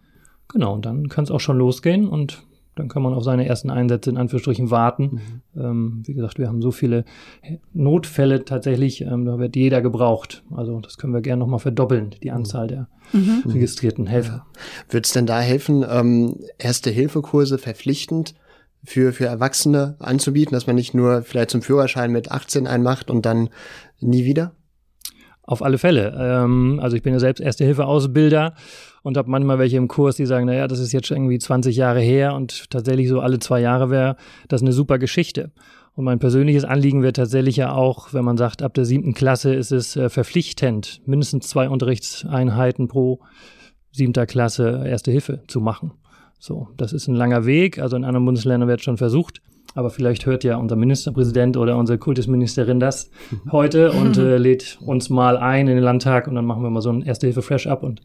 Genau, 0.49 0.75
und 0.75 0.87
dann 0.87 1.09
kann 1.09 1.25
es 1.25 1.31
auch 1.31 1.41
schon 1.41 1.59
losgehen 1.59 2.09
und 2.09 2.43
dann 2.77 2.89
kann 2.89 3.03
man 3.03 3.15
auf 3.15 3.25
seine 3.25 3.47
ersten 3.47 3.69
Einsätze 3.71 4.11
in 4.11 4.17
Anführungsstrichen 4.17 4.71
warten. 4.71 5.21
Mhm. 5.55 5.61
Ähm, 5.61 6.03
wie 6.07 6.15
gesagt, 6.15 6.39
wir 6.39 6.49
haben 6.49 6.63
so 6.63 6.71
viele 6.71 7.05
Notfälle 7.73 8.45
tatsächlich, 8.45 9.03
ähm, 9.03 9.27
da 9.27 9.39
wird 9.39 9.57
jeder 9.57 9.83
gebraucht. 9.83 10.43
Also 10.55 10.81
das 10.81 10.97
können 10.97 11.13
wir 11.13 11.21
gerne 11.21 11.41
nochmal 11.41 11.59
verdoppeln, 11.59 12.15
die 12.23 12.31
Anzahl 12.31 12.69
der 12.69 12.89
mhm. 13.13 13.43
registrierten 13.47 14.07
Helfer. 14.07 14.47
Ja. 14.47 14.47
Wird 14.89 15.07
es 15.07 15.13
denn 15.13 15.27
da 15.27 15.41
helfen, 15.41 15.85
ähm, 15.89 16.37
Erste-Hilfe-Kurse 16.59 17.59
verpflichtend 17.59 18.35
für, 18.85 19.13
für 19.13 19.27
Erwachsene 19.27 19.97
anzubieten, 19.99 20.55
dass 20.55 20.67
man 20.67 20.77
nicht 20.77 20.95
nur 20.95 21.23
vielleicht 21.23 21.51
zum 21.51 21.63
Führerschein 21.63 22.13
mit 22.13 22.31
18 22.31 22.67
einmacht 22.67 23.11
und 23.11 23.27
dann 23.27 23.51
nie 24.01 24.25
wieder? 24.25 24.53
Auf 25.43 25.63
alle 25.63 25.79
Fälle. 25.79 26.17
Ähm, 26.19 26.79
also 26.83 26.97
ich 26.97 27.03
bin 27.03 27.13
ja 27.13 27.19
selbst 27.19 27.41
Erste-Hilfe-Ausbilder 27.41 28.55
und 29.03 29.17
habe 29.17 29.31
manchmal 29.31 29.59
welche 29.59 29.77
im 29.77 29.89
Kurs, 29.89 30.17
die 30.17 30.27
sagen, 30.27 30.47
naja, 30.47 30.69
das 30.69 30.79
ist 30.79 30.93
jetzt 30.93 31.11
irgendwie 31.11 31.39
20 31.39 31.77
Jahre 31.77 32.01
her 32.01 32.35
und 32.35 32.71
tatsächlich 32.71 33.09
so 33.09 33.21
alle 33.21 33.39
zwei 33.39 33.61
Jahre 33.61 33.91
wäre 33.91 34.17
das 34.49 34.63
eine 34.63 34.73
super 34.73 34.99
Geschichte. 34.99 35.51
Und 35.95 36.05
mein 36.05 36.19
persönliches 36.19 36.65
Anliegen 36.65 37.03
wäre 37.03 37.13
tatsächlich 37.13 37.57
ja 37.57 37.73
auch, 37.73 38.15
wenn 38.15 38.25
man 38.25 38.37
sagt, 38.37 38.63
ab 38.63 38.75
der 38.75 38.85
siebten 38.85 39.13
Klasse 39.13 39.53
ist 39.55 39.73
es 39.73 39.97
äh, 39.97 40.09
verpflichtend, 40.09 41.03
mindestens 41.05 41.49
zwei 41.49 41.69
Unterrichtseinheiten 41.69 42.89
pro 42.89 43.21
siebter 43.91 44.27
Klasse 44.27 44.85
Erste 44.87 45.11
Hilfe 45.11 45.43
zu 45.49 45.61
machen. 45.61 45.93
So, 46.41 46.69
das 46.79 46.95
ist 46.95 47.07
ein 47.07 47.15
langer 47.15 47.45
Weg. 47.45 47.79
Also 47.79 47.97
in 47.97 48.05
anderen 48.05 48.25
Bundesländern 48.25 48.69
wird 48.69 48.83
schon 48.83 48.97
versucht. 48.97 49.43
Aber 49.75 49.91
vielleicht 49.91 50.27
hört 50.27 50.43
ja 50.43 50.57
unser 50.57 50.75
Ministerpräsident 50.75 51.57
oder 51.57 51.77
unsere 51.77 51.99
Kultusministerin 51.99 52.81
das 52.81 53.11
mhm. 53.31 53.53
heute 53.53 53.93
und 53.93 54.17
äh, 54.17 54.37
lädt 54.39 54.79
uns 54.85 55.11
mal 55.11 55.37
ein 55.37 55.69
in 55.69 55.77
den 55.77 55.85
Landtag 55.85 56.27
und 56.27 56.35
dann 56.35 56.47
machen 56.47 56.63
wir 56.63 56.71
mal 56.71 56.81
so 56.81 56.91
ein 56.91 57.03
Erste-Hilfe-Fresh-Up 57.03 57.83
und 57.83 58.01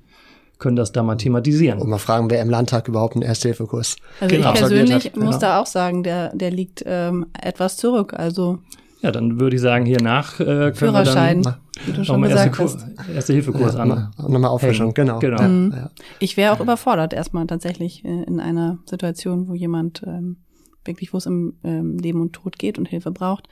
können 0.60 0.76
das 0.76 0.91
da 0.91 1.02
mal 1.02 1.15
thematisieren. 1.15 1.80
Und 1.80 1.89
mal 1.89 1.98
fragen, 1.98 2.30
wer 2.30 2.41
im 2.41 2.50
Landtag 2.50 2.88
überhaupt 2.88 3.15
einen 3.15 3.24
Erste-Hilfe-Kurs 3.24 3.95
Also 4.19 4.36
genau. 4.36 4.54
ich 4.54 4.60
persönlich 4.60 5.06
hat. 5.06 5.17
muss 5.17 5.36
ja. 5.36 5.39
da 5.39 5.62
auch 5.62 5.65
sagen, 5.65 6.04
der, 6.04 6.36
der 6.36 6.52
liegt 6.52 6.84
ähm, 6.86 7.28
etwas 7.41 7.78
zurück. 7.78 8.13
Also 8.13 8.60
ja, 9.06 9.12
dann 9.12 9.39
würde 9.39 9.56
ich 9.56 9.62
sagen, 9.62 9.86
hier 9.86 10.02
nach 10.02 10.39
äh, 10.39 10.74
Führerschein, 10.74 11.46
wir 11.46 11.52
dann 11.52 11.86
wie 11.86 11.91
du 11.91 12.04
schon 12.04 12.24
gesagt 12.24 12.60
erste, 12.60 12.86
hast. 12.98 13.10
Erste 13.13 13.34
Hilfekurs 13.34 13.76
ja, 13.76 13.82
an. 13.82 14.12
Nochmal 14.18 14.46
Auffrischung, 14.46 14.96
genau. 14.96 15.20
genau. 15.20 15.44
Mhm. 15.44 15.74
Ja. 15.76 15.91
Ich 16.18 16.38
wäre 16.38 16.54
auch 16.54 16.60
überfordert 16.60 17.13
erstmal 17.13 17.46
tatsächlich 17.46 18.04
äh, 18.04 18.24
in 18.24 18.39
einer 18.39 18.80
Situation, 18.88 19.48
wo 19.48 19.54
jemand 19.54 20.02
ähm, 20.08 20.38
wirklich, 20.86 21.13
wo 21.13 21.18
es 21.18 21.28
um 21.28 21.54
ähm, 21.63 22.00
Leben 22.00 22.20
und 22.20 22.34
Tod 22.34 22.58
geht 22.58 22.80
und 22.80 22.88
Hilfe 22.88 23.12
braucht. 23.12 23.48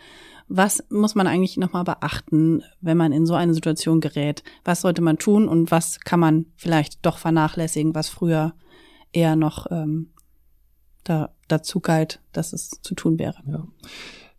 Was 0.47 0.83
muss 0.89 1.13
man 1.13 1.27
eigentlich 1.27 1.57
nochmal 1.57 1.83
beachten, 1.83 2.63
wenn 2.81 2.97
man 2.97 3.11
in 3.11 3.27
so 3.27 3.35
eine 3.35 3.53
Situation 3.53 4.01
gerät? 4.01 4.43
Was 4.65 4.81
sollte 4.81 5.03
man 5.03 5.19
tun 5.19 5.47
und 5.47 5.69
was 5.69 5.99
kann 5.99 6.19
man 6.19 6.47
vielleicht 6.55 7.05
doch 7.05 7.19
vernachlässigen, 7.19 7.93
was 7.93 8.09
früher 8.09 8.55
eher 9.11 9.35
noch 9.35 9.67
ähm, 9.69 10.09
da, 11.03 11.29
dazu 11.47 11.79
galt, 11.79 12.21
dass 12.31 12.53
es 12.53 12.71
zu 12.81 12.95
tun 12.95 13.19
wäre? 13.19 13.37
Ja. 13.45 13.67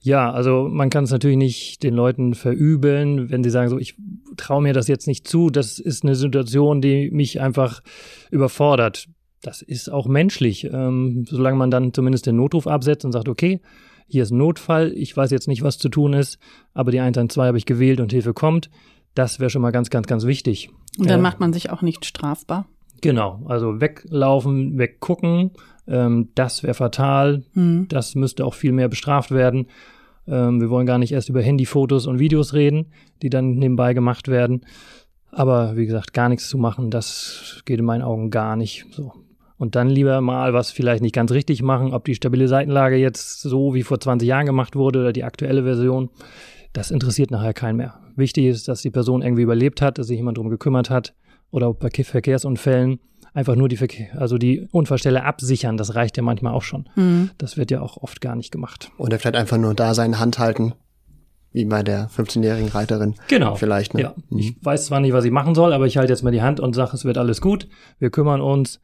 Ja, 0.05 0.31
also 0.31 0.69
man 0.71 0.91
kann 0.91 1.05
es 1.05 1.11
natürlich 1.13 1.39
nicht 1.39 1.83
den 1.83 1.95
Leuten 1.95 2.35
verübeln, 2.35 3.31
wenn 3.31 3.43
sie 3.43 3.49
sagen, 3.49 3.71
so 3.71 3.79
ich 3.79 3.97
traue 4.37 4.61
mir 4.61 4.75
das 4.75 4.87
jetzt 4.87 5.07
nicht 5.07 5.27
zu, 5.27 5.49
das 5.49 5.79
ist 5.79 6.05
eine 6.05 6.15
Situation, 6.15 6.83
die 6.83 7.11
mich 7.11 7.41
einfach 7.41 7.83
überfordert. 8.31 9.09
Das 9.41 9.63
ist 9.63 9.91
auch 9.91 10.07
menschlich, 10.07 10.65
ähm, 10.71 11.25
solange 11.27 11.57
man 11.57 11.71
dann 11.71 11.95
zumindest 11.95 12.27
den 12.27 12.37
Notruf 12.37 12.67
absetzt 12.67 13.07
und 13.07 13.13
sagt, 13.13 13.31
okay, 13.31 13.63
hier 14.07 14.25
ist 14.25 14.31
ein 14.31 14.37
Notfall, 14.37 14.93
ich 14.95 15.17
weiß 15.17 15.31
jetzt 15.31 15.49
nicht, 15.49 15.63
was 15.63 15.79
zu 15.79 15.89
tun 15.89 16.13
ist, 16.13 16.39
aber 16.75 16.91
die 16.91 17.01
112 17.01 17.47
habe 17.47 17.57
ich 17.57 17.65
gewählt 17.65 18.01
und 18.01 18.13
Hilfe 18.13 18.35
kommt. 18.35 18.69
Das 19.15 19.41
wäre 19.41 19.49
schon 19.49 19.63
mal 19.63 19.73
ganz, 19.73 19.89
ganz, 19.89 20.07
ganz 20.07 20.27
wichtig. 20.27 20.69
Und 20.99 21.09
dann 21.09 21.21
äh, 21.21 21.23
macht 21.23 21.41
man 21.41 21.55
sich 21.55 21.71
auch 21.71 21.81
nicht 21.81 22.05
strafbar. 22.05 22.67
Genau, 23.01 23.43
also 23.47 23.81
weglaufen, 23.81 24.77
weggucken, 24.77 25.53
ähm, 25.87 26.29
das 26.35 26.63
wäre 26.63 26.75
fatal. 26.75 27.45
Hm. 27.55 27.87
Das 27.89 28.15
müsste 28.15 28.45
auch 28.45 28.55
viel 28.55 28.73
mehr 28.73 28.89
bestraft 28.89 29.31
werden. 29.31 29.67
Ähm, 30.27 30.61
wir 30.61 30.71
wollen 30.71 30.87
gar 30.87 30.99
nicht 30.99 31.13
erst 31.13 31.29
über 31.29 31.43
Handyfotos 31.43 32.07
und 32.07 32.19
Videos 32.19 32.55
reden, 32.55 32.87
die 33.23 33.31
dann 33.31 33.55
nebenbei 33.55 33.95
gemacht 33.95 34.29
werden. 34.29 34.65
Aber 35.31 35.77
wie 35.77 35.87
gesagt, 35.87 36.13
gar 36.13 36.29
nichts 36.29 36.49
zu 36.49 36.59
machen, 36.59 36.91
das 36.91 37.63
geht 37.65 37.81
in 37.81 37.85
meinen 37.85 38.03
Augen 38.03 38.31
gar 38.31 38.57
nicht. 38.57 38.87
So. 38.93 39.13
Und 39.57 39.75
dann 39.75 39.89
lieber 39.89 40.21
mal 40.21 40.53
was 40.53 40.71
vielleicht 40.71 41.03
nicht 41.03 41.15
ganz 41.15 41.33
richtig 41.33 41.63
machen, 41.63 41.93
ob 41.93 42.05
die 42.05 42.15
stabile 42.15 42.49
Seitenlage 42.49 42.97
jetzt 42.97 43.41
so 43.41 43.75
wie 43.75 43.83
vor 43.83 44.01
20 44.01 44.29
Jahren 44.29 44.47
gemacht 44.47 44.77
wurde 44.77 45.01
oder 45.01 45.13
die 45.13 45.25
aktuelle 45.25 45.63
Version, 45.63 46.11
das 46.73 46.91
interessiert 46.91 47.31
nachher 47.31 47.55
keinen 47.55 47.77
mehr. 47.77 48.01
Wichtig 48.17 48.47
ist, 48.47 48.69
dass 48.69 48.83
die 48.83 48.91
Person 48.91 49.23
irgendwie 49.23 49.43
überlebt 49.43 49.81
hat, 49.81 49.99
dass 49.99 50.09
sich 50.09 50.17
jemand 50.17 50.39
drum 50.39 50.51
gekümmert 50.51 50.91
hat 50.91 51.15
oder 51.51 51.73
bei 51.73 51.89
Verkehrsunfällen 51.91 53.01
einfach 53.35 53.57
nur 53.57 53.69
die, 53.69 53.77
Verkehr, 53.77 54.09
also 54.19 54.39
die 54.39 54.67
Unfallstelle 54.71 55.25
absichern, 55.25 55.77
das 55.77 55.95
reicht 55.95 56.17
ja 56.17 56.23
manchmal 56.23 56.55
auch 56.55 56.63
schon. 56.63 56.89
Mhm. 56.95 57.31
Das 57.37 57.57
wird 57.57 57.71
ja 57.71 57.83
auch 57.83 57.99
oft 57.99 58.21
gar 58.21 58.37
nicht 58.37 58.53
gemacht. 58.53 58.91
Oder 58.97 59.19
vielleicht 59.19 59.37
einfach 59.37 59.59
nur 59.59 59.75
da 59.75 59.93
seine 59.93 60.19
Hand 60.21 60.39
halten, 60.39 60.73
wie 61.53 61.65
bei 61.65 61.83
der 61.83 62.09
15-jährigen 62.09 62.69
Reiterin. 62.69 63.17
Genau. 63.29 63.57
Vielleicht, 63.57 63.95
ne? 63.95 64.03
Ja. 64.03 64.15
Mhm. 64.31 64.39
Ich 64.39 64.57
weiß 64.65 64.87
zwar 64.87 65.01
nicht, 65.01 65.13
was 65.13 65.25
ich 65.25 65.33
machen 65.33 65.55
soll, 65.55 65.73
aber 65.73 65.87
ich 65.87 65.97
halte 65.97 66.13
jetzt 66.13 66.23
mal 66.23 66.31
die 66.31 66.43
Hand 66.43 66.61
und 66.61 66.75
sage, 66.75 66.93
es 66.95 67.05
wird 67.05 67.19
alles 67.19 67.41
gut. 67.41 67.69
Wir 67.99 68.11
kümmern 68.11 68.41
uns. 68.41 68.81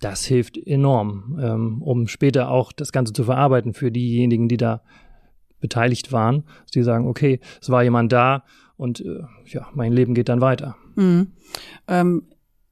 Das 0.00 0.24
hilft 0.24 0.56
enorm, 0.56 1.38
ähm, 1.42 1.82
um 1.82 2.08
später 2.08 2.50
auch 2.50 2.72
das 2.72 2.90
Ganze 2.90 3.12
zu 3.12 3.24
verarbeiten 3.24 3.74
für 3.74 3.92
diejenigen, 3.92 4.48
die 4.48 4.56
da 4.56 4.82
beteiligt 5.60 6.10
waren. 6.10 6.44
Dass 6.62 6.70
die 6.70 6.82
sagen, 6.82 7.06
okay, 7.06 7.38
es 7.60 7.68
war 7.68 7.82
jemand 7.82 8.10
da 8.10 8.44
und 8.78 9.00
äh, 9.00 9.20
ja, 9.44 9.68
mein 9.74 9.92
Leben 9.92 10.14
geht 10.14 10.30
dann 10.30 10.40
weiter. 10.40 10.76
Mhm. 10.96 11.32
Ähm, 11.86 12.22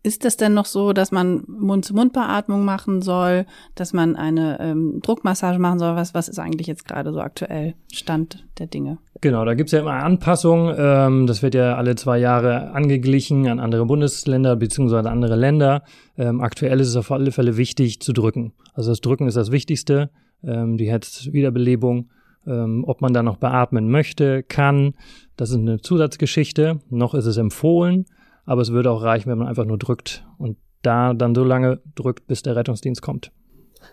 ist 0.09 0.25
es 0.25 0.39
denn 0.39 0.55
noch 0.55 0.65
so, 0.65 0.95
dass 0.95 1.13
man 1.13 1.45
Mund-zu-Mund-Beatmung 1.47 2.65
machen 2.65 3.03
soll, 3.03 3.45
dass 3.75 3.93
man 3.93 4.17
eine 4.17 4.59
ähm, 4.59 5.01
Druckmassage 5.03 5.59
machen 5.59 5.79
soll? 5.79 5.97
Was, 5.97 6.15
was 6.15 6.31
ist 6.31 6.39
eigentlich 6.39 6.67
jetzt 6.67 6.89
gerade 6.89 7.13
so 7.13 7.21
aktuell 7.21 7.75
Stand 7.93 8.47
der 8.59 8.69
Dinge? 8.69 8.97
Genau, 9.21 9.45
da 9.45 9.53
gibt's 9.53 9.73
ja 9.73 9.81
immer 9.81 9.93
Anpassungen. 9.93 10.75
Ähm, 10.79 11.27
das 11.27 11.43
wird 11.43 11.55
ja 11.55 11.77
alle 11.77 11.95
zwei 11.97 12.17
Jahre 12.17 12.71
angeglichen 12.71 13.47
an 13.49 13.61
andere 13.61 13.85
Bundesländer 13.85 14.57
beziehungsweise 14.57 15.11
andere 15.11 15.37
Länder. 15.37 15.83
Ähm, 16.17 16.41
aktuell 16.41 16.81
ist 16.81 16.89
es 16.89 16.97
auf 16.97 17.13
alle 17.13 17.31
Fälle 17.31 17.59
wichtig 17.59 18.01
zu 18.01 18.15
drücken. 18.15 18.55
Also 18.73 18.91
das 18.91 19.03
Drücken 19.03 19.29
ist 19.29 19.37
das 19.37 19.53
Wichtigste. 19.53 20.09
Ähm, 20.43 20.79
die 20.79 20.89
Herzwiederbelebung, 20.89 22.09
ähm, 22.47 22.83
ob 22.87 23.03
man 23.03 23.13
da 23.13 23.23
noch 23.23 23.37
beatmen 23.37 23.91
möchte, 23.91 24.43
kann, 24.43 24.95
das 25.37 25.51
ist 25.51 25.57
eine 25.57 25.83
Zusatzgeschichte. 25.83 26.81
Noch 26.89 27.13
ist 27.13 27.27
es 27.27 27.37
empfohlen 27.37 28.07
aber 28.49 28.63
es 28.63 28.73
würde 28.73 28.91
auch 28.91 29.03
reichen, 29.03 29.31
wenn 29.31 29.39
man 29.39 29.47
einfach 29.47 29.67
nur 29.67 29.79
drückt 29.79 30.25
und 30.39 30.57
da 30.83 31.13
dann 31.13 31.35
so 31.35 31.45
lange 31.45 31.81
drückt, 31.95 32.27
bis 32.27 32.43
der 32.43 32.57
Rettungsdienst 32.57 33.03
kommt. 33.03 33.31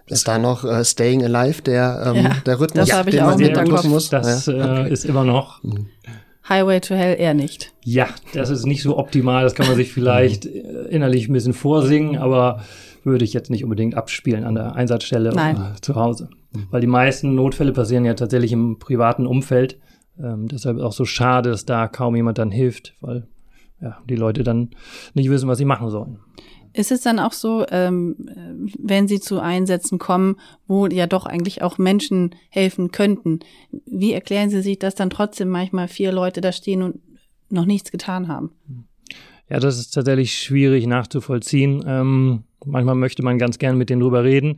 Ist 0.08 0.28
da 0.28 0.40
noch 0.40 0.64
äh, 0.64 0.84
Staying 0.86 1.24
Alive, 1.24 1.62
der, 1.62 2.14
ähm, 2.16 2.24
ja, 2.24 2.36
der 2.46 2.60
Rhythmus, 2.60 2.88
das 2.88 2.98
habe 2.98 3.10
ich 3.10 3.22
auch 3.22 3.38
mit 3.38 3.86
muss? 3.86 4.10
Das 4.10 4.46
ja. 4.46 4.86
äh, 4.86 4.92
ist 4.92 5.04
immer 5.04 5.24
noch. 5.24 5.62
Mhm. 5.64 5.88
Highway 6.48 6.80
to 6.80 6.96
Hell 6.96 7.20
eher 7.20 7.34
nicht. 7.34 7.74
Ja, 7.84 8.08
das 8.34 8.50
ist 8.50 8.66
nicht 8.66 8.82
so 8.82 8.98
optimal. 8.98 9.44
Das 9.44 9.56
kann 9.56 9.68
man 9.68 9.76
sich 9.76 9.92
vielleicht 9.92 10.46
äh, 10.46 10.88
innerlich 10.90 11.28
ein 11.28 11.34
bisschen 11.34 11.54
vorsingen, 11.54 12.18
aber 12.18 12.62
würde 13.04 13.26
ich 13.26 13.34
jetzt 13.34 13.50
nicht 13.50 13.64
unbedingt 13.64 13.96
abspielen 13.96 14.46
an 14.46 14.56
der 14.56 14.76
Einsatzstelle 14.76 15.32
Nein. 15.34 15.56
oder 15.56 15.76
zu 15.82 15.96
Hause. 15.96 16.30
Weil 16.72 16.82
die 16.82 16.88
meisten 16.88 17.36
Notfälle 17.36 17.74
passieren 17.74 18.06
ja 18.06 18.14
tatsächlich 18.14 18.54
im 18.54 18.80
privaten 18.80 19.28
Umfeld. 19.28 19.80
Ähm, 20.18 20.48
deshalb 20.48 20.80
auch 20.80 20.94
so 20.94 21.04
schade, 21.04 21.50
dass 21.50 21.66
da 21.66 21.88
kaum 21.88 22.16
jemand 22.16 22.38
dann 22.38 22.52
hilft, 22.52 22.94
weil 23.02 23.28
ja, 23.86 23.98
die 24.10 24.16
Leute 24.16 24.44
dann 24.44 24.72
nicht 25.14 25.30
wissen, 25.30 25.48
was 25.48 25.60
sie 25.60 25.66
machen 25.66 25.90
sollen. 25.90 26.18
Ist 26.74 26.92
es 26.92 27.02
dann 27.02 27.20
auch 27.20 27.32
so, 27.32 27.66
ähm, 27.70 28.16
wenn 28.78 29.08
Sie 29.08 29.22
zu 29.22 29.40
Einsätzen 29.40 29.98
kommen, 29.98 30.36
wo 30.68 30.88
ja 30.88 31.08
doch 31.08 31.26
eigentlich 31.26 31.62
auch 31.62 31.78
Menschen 31.78 32.36
helfen 32.50 32.92
könnten, 32.92 33.40
wie 33.86 34.12
erklären 34.12 34.50
Sie 34.50 34.62
sich, 34.62 34.78
dass 34.80 34.96
dann 34.96 35.10
trotzdem 35.10 35.48
manchmal 35.48 35.88
vier 35.88 36.12
Leute 36.12 36.42
da 36.42 36.52
stehen 36.52 36.82
und 36.82 37.00
noch 37.50 37.66
nichts 37.66 37.92
getan 37.92 38.28
haben? 38.28 38.52
Ja, 39.50 39.60
das 39.60 39.80
ist 39.80 39.92
tatsächlich 39.92 40.38
schwierig 40.38 40.86
nachzuvollziehen. 40.86 41.82
Ähm, 41.88 42.44
manchmal 42.66 42.96
möchte 42.96 43.24
man 43.24 43.38
ganz 43.38 43.58
gern 43.58 43.78
mit 43.78 43.90
denen 43.90 44.02
drüber 44.02 44.26
reden, 44.26 44.58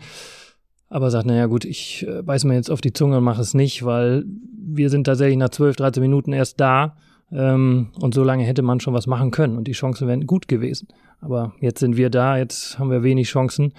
aber 0.90 1.12
sagt, 1.12 1.28
naja 1.28 1.46
gut, 1.46 1.66
ich 1.66 2.08
äh, 2.08 2.24
beiß 2.24 2.46
mir 2.46 2.56
jetzt 2.56 2.72
auf 2.72 2.82
die 2.82 2.94
Zunge 2.94 3.18
und 3.18 3.26
mache 3.26 3.42
es 3.42 3.54
nicht, 3.54 3.86
weil 3.86 4.24
wir 4.58 4.90
sind 4.90 5.04
tatsächlich 5.04 5.38
nach 5.38 5.50
12, 5.50 5.76
13 5.76 6.02
Minuten 6.02 6.34
erst 6.34 6.60
da 6.60 6.98
ähm, 7.32 7.92
und 8.00 8.14
so 8.14 8.24
lange 8.24 8.44
hätte 8.44 8.62
man 8.62 8.80
schon 8.80 8.94
was 8.94 9.08
machen 9.08 9.32
können 9.32 9.58
und 9.58 9.66
die 9.68 9.74
Chancen 9.74 10.08
wären 10.08 10.26
gut 10.26 10.48
gewesen. 10.48 10.88
Aber 11.20 11.54
jetzt 11.60 11.80
sind 11.80 11.98
wir 11.98 12.10
da, 12.10 12.38
jetzt 12.38 12.80
haben 12.80 12.92
wir 12.92 13.04
wenig 13.04 13.28
Chancen. 13.28 13.74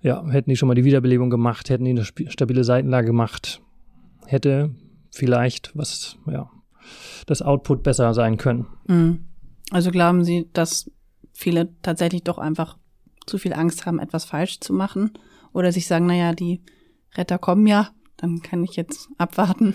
Ja, 0.00 0.26
hätten 0.28 0.50
die 0.50 0.56
schon 0.56 0.68
mal 0.68 0.74
die 0.74 0.84
Wiederbelebung 0.84 1.30
gemacht, 1.30 1.70
hätten 1.70 1.84
die 1.84 1.92
eine 1.92 2.04
stabile 2.04 2.64
Seitenlage 2.64 3.06
gemacht, 3.06 3.62
hätte 4.26 4.70
vielleicht 5.10 5.72
was, 5.74 6.16
ja, 6.26 6.50
das 7.26 7.42
Output 7.42 7.82
besser 7.82 8.12
sein 8.12 8.36
können. 8.36 8.66
Mhm. 8.86 9.24
Also 9.70 9.90
glauben 9.90 10.24
Sie, 10.24 10.48
dass 10.52 10.90
viele 11.32 11.70
tatsächlich 11.82 12.22
doch 12.22 12.38
einfach 12.38 12.76
zu 13.26 13.38
viel 13.38 13.54
Angst 13.54 13.86
haben, 13.86 13.98
etwas 13.98 14.24
falsch 14.24 14.60
zu 14.60 14.72
machen? 14.72 15.12
Oder 15.52 15.72
sich 15.72 15.86
sagen, 15.86 16.06
naja, 16.06 16.32
die 16.32 16.62
Retter 17.14 17.38
kommen 17.38 17.66
ja, 17.66 17.90
dann 18.16 18.42
kann 18.42 18.64
ich 18.64 18.76
jetzt 18.76 19.08
abwarten. 19.18 19.74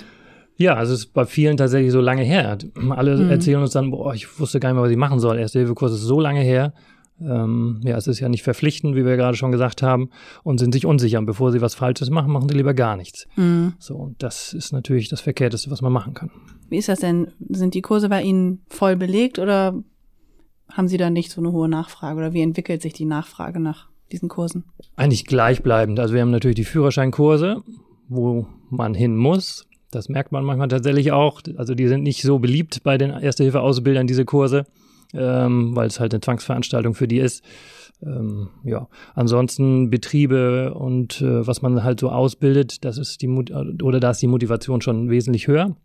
Ja, 0.59 0.73
also 0.73 0.93
es 0.93 0.99
ist 0.99 1.13
bei 1.13 1.25
vielen 1.25 1.55
tatsächlich 1.55 1.93
so 1.93 2.01
lange 2.01 2.23
her. 2.23 2.57
Alle 2.89 3.15
mhm. 3.17 3.29
erzählen 3.29 3.61
uns 3.61 3.71
dann, 3.71 3.91
boah, 3.91 4.13
ich 4.13 4.39
wusste 4.41 4.59
gar 4.59 4.69
nicht 4.69 4.75
mehr, 4.75 4.83
was 4.83 4.91
ich 4.91 4.97
machen 4.97 5.19
soll. 5.19 5.39
Erste 5.39 5.59
Hilfekurs 5.59 5.93
ist 5.93 6.01
so 6.01 6.19
lange 6.19 6.41
her. 6.41 6.73
ähm, 7.21 7.79
ja, 7.83 7.97
es 7.97 8.07
ist 8.07 8.19
ja 8.19 8.27
nicht 8.27 8.43
verpflichtend, 8.43 8.93
wie 8.95 9.05
wir 9.05 9.15
gerade 9.15 9.37
schon 9.37 9.53
gesagt 9.53 9.81
haben, 9.81 10.09
und 10.43 10.57
sind 10.59 10.73
sich 10.73 10.85
unsicher. 10.85 11.17
Und 11.17 11.25
bevor 11.25 11.53
sie 11.53 11.61
was 11.61 11.75
Falsches 11.75 12.09
machen, 12.09 12.31
machen 12.31 12.49
sie 12.49 12.55
lieber 12.55 12.73
gar 12.73 12.97
nichts. 12.97 13.25
Mhm. 13.37 13.73
So, 13.79 13.95
und 13.95 14.21
das 14.21 14.53
ist 14.53 14.73
natürlich 14.73 15.07
das 15.07 15.21
Verkehrteste, 15.21 15.71
was 15.71 15.81
man 15.81 15.93
machen 15.93 16.13
kann. 16.13 16.29
Wie 16.69 16.77
ist 16.77 16.89
das 16.89 16.99
denn? 16.99 17.31
Sind 17.49 17.73
die 17.73 17.81
Kurse 17.81 18.09
bei 18.09 18.21
Ihnen 18.21 18.61
voll 18.67 18.97
belegt 18.97 19.39
oder 19.39 19.81
haben 20.69 20.87
Sie 20.89 20.97
da 20.97 21.09
nicht 21.09 21.31
so 21.31 21.39
eine 21.39 21.53
hohe 21.53 21.69
Nachfrage? 21.69 22.17
Oder 22.17 22.33
wie 22.33 22.41
entwickelt 22.41 22.81
sich 22.81 22.93
die 22.93 23.05
Nachfrage 23.05 23.61
nach 23.61 23.87
diesen 24.11 24.27
Kursen? 24.27 24.65
Eigentlich 24.97 25.25
gleichbleibend. 25.25 25.99
Also 25.99 26.13
wir 26.13 26.21
haben 26.21 26.31
natürlich 26.31 26.55
die 26.55 26.65
Führerscheinkurse, 26.65 27.63
wo 28.09 28.45
man 28.69 28.93
hin 28.93 29.15
muss. 29.15 29.65
Das 29.91 30.09
merkt 30.09 30.31
man 30.31 30.43
manchmal 30.43 30.67
tatsächlich 30.67 31.11
auch. 31.11 31.41
Also 31.57 31.73
die 31.75 31.87
sind 31.87 32.03
nicht 32.03 32.21
so 32.21 32.39
beliebt 32.39 32.83
bei 32.83 32.97
den 32.97 33.11
Erste-Hilfe-Ausbildern, 33.11 34.07
diese 34.07 34.25
Kurse 34.25 34.65
ähm, 35.13 35.75
weil 35.75 35.87
es 35.87 35.99
halt 35.99 36.13
eine 36.13 36.21
Zwangsveranstaltung 36.21 36.93
für 36.93 37.07
die 37.07 37.19
ist. 37.19 37.43
Ähm, 38.01 38.49
ja, 38.63 38.87
ansonsten 39.13 39.89
Betriebe 39.89 40.73
und 40.73 41.21
äh, 41.21 41.45
was 41.45 41.61
man 41.61 41.83
halt 41.83 41.99
so 41.99 42.09
ausbildet, 42.09 42.85
das 42.85 42.97
ist 42.97 43.21
die 43.21 43.27
Mut 43.27 43.51
oder 43.51 43.99
da 43.99 44.11
ist 44.11 44.21
die 44.21 44.27
Motivation 44.27 44.81
schon 44.81 45.09
wesentlich 45.09 45.47
höher, 45.47 45.75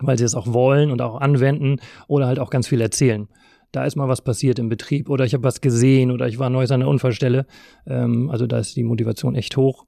weil 0.00 0.16
sie 0.16 0.24
es 0.24 0.34
auch 0.34 0.52
wollen 0.52 0.90
und 0.90 1.02
auch 1.02 1.20
anwenden 1.20 1.80
oder 2.06 2.26
halt 2.26 2.38
auch 2.38 2.50
ganz 2.50 2.68
viel 2.68 2.80
erzählen. 2.80 3.28
Da 3.72 3.84
ist 3.84 3.96
mal 3.96 4.08
was 4.08 4.22
passiert 4.22 4.58
im 4.58 4.70
Betrieb 4.70 5.10
oder 5.10 5.26
ich 5.26 5.34
habe 5.34 5.44
was 5.44 5.60
gesehen 5.60 6.10
oder 6.10 6.26
ich 6.28 6.38
war 6.38 6.48
neu 6.48 6.64
an 6.64 6.80
der 6.80 6.88
Unfallstelle. 6.88 7.46
Ähm, 7.86 8.30
also 8.30 8.46
da 8.46 8.58
ist 8.58 8.76
die 8.76 8.84
Motivation 8.84 9.34
echt 9.34 9.58
hoch, 9.58 9.84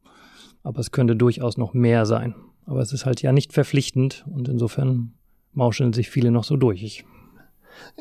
aber 0.63 0.81
es 0.81 0.91
könnte 0.91 1.17
durchaus 1.17 1.57
noch 1.57 1.73
mehr 1.73 2.05
sein. 2.05 2.35
Aber 2.71 2.81
es 2.81 2.93
ist 2.93 3.05
halt 3.05 3.21
ja 3.21 3.33
nicht 3.33 3.53
verpflichtend 3.53 4.25
und 4.33 4.49
insofern 4.49 5.15
mauscheln 5.53 5.93
sich 5.93 6.09
viele 6.09 6.31
noch 6.31 6.45
so 6.45 6.57
durch. 6.57 6.85
Ich 6.85 7.05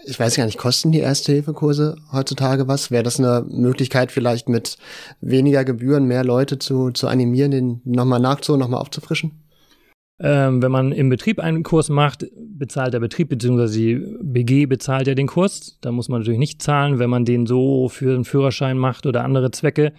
ich 0.06 0.20
weiß 0.20 0.36
gar 0.36 0.46
nicht, 0.46 0.58
kosten 0.58 0.92
die 0.92 1.00
Erste-Hilfe-Kurse 1.00 1.96
heutzutage 2.12 2.68
was? 2.68 2.92
Wäre 2.92 3.04
das 3.04 3.20
eine 3.20 3.46
Möglichkeit, 3.50 4.12
vielleicht 4.12 4.48
mit 4.50 4.78
weniger 5.22 5.64
Gebühren 5.64 6.06
mehr 6.06 6.24
Leute 6.24 6.60
zu, 6.60 6.92
zu 6.92 7.08
animieren, 7.08 7.52
den 7.52 7.82
nochmal 7.84 8.20
nachzuholen, 8.20 8.60
nochmal 8.60 8.82
aufzufrischen? 8.82 9.44
Ähm, 10.20 10.62
wenn 10.62 10.72
man 10.72 10.92
im 10.92 11.10
Betrieb 11.10 11.40
einen 11.40 11.64
Kurs 11.64 11.90
macht, 11.90 12.26
bezahlt 12.36 12.94
der 12.94 13.00
Betrieb 13.00 13.30
bzw. 13.30 13.68
die 13.68 14.18
BG 14.22 14.66
bezahlt 14.68 15.08
ja 15.08 15.16
den 15.16 15.28
Kurs. 15.28 15.78
Da 15.82 15.92
muss 15.92 16.10
man 16.10 16.22
natürlich 16.22 16.40
nicht 16.40 16.62
zahlen. 16.62 17.00
Wenn 17.00 17.10
man 17.10 17.26
den 17.26 17.48
so 17.48 17.90
für 17.90 18.14
einen 18.14 18.26
Führerschein 18.26 18.78
macht 18.78 19.08
oder 19.08 19.24
andere 19.24 19.50
Zwecke, 19.52 19.94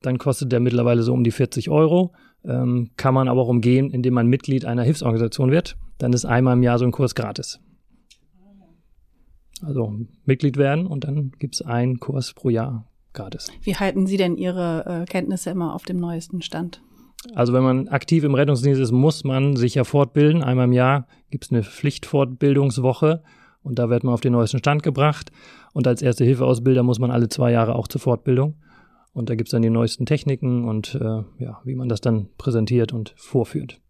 dann 0.00 0.18
kostet 0.18 0.52
der 0.52 0.60
mittlerweile 0.60 1.02
so 1.02 1.12
um 1.12 1.24
die 1.24 1.32
40 1.32 1.68
Euro. 1.68 2.14
Ähm, 2.46 2.90
kann 2.96 3.14
man 3.14 3.28
aber 3.28 3.42
auch 3.42 3.48
umgehen, 3.48 3.90
indem 3.90 4.14
man 4.14 4.28
Mitglied 4.28 4.64
einer 4.64 4.82
Hilfsorganisation 4.82 5.50
wird. 5.50 5.76
Dann 5.98 6.12
ist 6.12 6.24
einmal 6.24 6.54
im 6.54 6.62
Jahr 6.62 6.78
so 6.78 6.84
ein 6.84 6.92
Kurs 6.92 7.14
gratis. 7.14 7.60
Also 9.62 9.92
Mitglied 10.24 10.56
werden 10.56 10.86
und 10.86 11.04
dann 11.04 11.32
gibt's 11.38 11.62
einen 11.62 11.98
Kurs 11.98 12.34
pro 12.34 12.50
Jahr 12.50 12.86
gratis. 13.14 13.50
Wie 13.62 13.74
halten 13.74 14.06
Sie 14.06 14.16
denn 14.16 14.36
Ihre 14.36 15.02
äh, 15.02 15.04
Kenntnisse 15.06 15.50
immer 15.50 15.74
auf 15.74 15.84
dem 15.84 15.96
neuesten 15.96 16.42
Stand? 16.42 16.82
Also 17.34 17.52
wenn 17.52 17.62
man 17.62 17.88
aktiv 17.88 18.22
im 18.22 18.34
Rettungsdienst 18.34 18.80
ist, 18.80 18.92
muss 18.92 19.24
man 19.24 19.56
sich 19.56 19.74
ja 19.74 19.84
fortbilden. 19.84 20.44
Einmal 20.44 20.66
im 20.66 20.72
Jahr 20.72 21.06
gibt's 21.30 21.50
eine 21.50 21.62
Pflichtfortbildungswoche 21.62 23.22
und 23.62 23.78
da 23.78 23.88
wird 23.88 24.04
man 24.04 24.14
auf 24.14 24.20
den 24.20 24.32
neuesten 24.32 24.58
Stand 24.58 24.82
gebracht. 24.82 25.32
Und 25.72 25.88
als 25.88 26.02
Erste-Hilfe-Ausbilder 26.02 26.82
muss 26.82 26.98
man 26.98 27.10
alle 27.10 27.28
zwei 27.28 27.50
Jahre 27.50 27.74
auch 27.74 27.88
zur 27.88 28.00
Fortbildung. 28.00 28.54
Und 29.16 29.30
da 29.30 29.34
gibt's 29.34 29.52
dann 29.52 29.62
die 29.62 29.70
neuesten 29.70 30.04
Techniken 30.04 30.68
und 30.68 30.94
äh, 30.94 31.22
ja, 31.42 31.62
wie 31.64 31.74
man 31.74 31.88
das 31.88 32.02
dann 32.02 32.28
präsentiert 32.36 32.92
und 32.92 33.14
vorführt. 33.16 33.80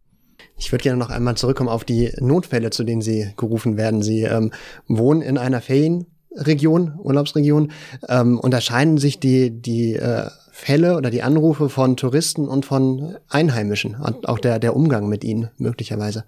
Ich 0.56 0.70
würde 0.70 0.84
gerne 0.84 1.00
noch 1.00 1.10
einmal 1.10 1.36
zurückkommen 1.36 1.68
auf 1.68 1.82
die 1.82 2.12
Notfälle, 2.20 2.70
zu 2.70 2.84
denen 2.84 3.02
Sie 3.02 3.32
gerufen 3.36 3.76
werden. 3.76 4.02
Sie 4.02 4.22
ähm, 4.22 4.52
wohnen 4.86 5.22
in 5.22 5.36
einer 5.36 5.60
Ferienregion, 5.60 6.94
Urlaubsregion. 7.00 7.72
Ähm, 8.08 8.38
unterscheiden 8.38 8.98
sich 8.98 9.18
die, 9.18 9.50
die 9.50 9.96
äh, 9.96 10.28
Fälle 10.52 10.96
oder 10.96 11.10
die 11.10 11.24
Anrufe 11.24 11.70
von 11.70 11.96
Touristen 11.96 12.46
und 12.46 12.64
von 12.64 13.16
Einheimischen 13.28 13.96
und 13.96 14.28
auch 14.28 14.38
der, 14.38 14.60
der 14.60 14.76
Umgang 14.76 15.08
mit 15.08 15.24
ihnen 15.24 15.50
möglicherweise? 15.58 16.22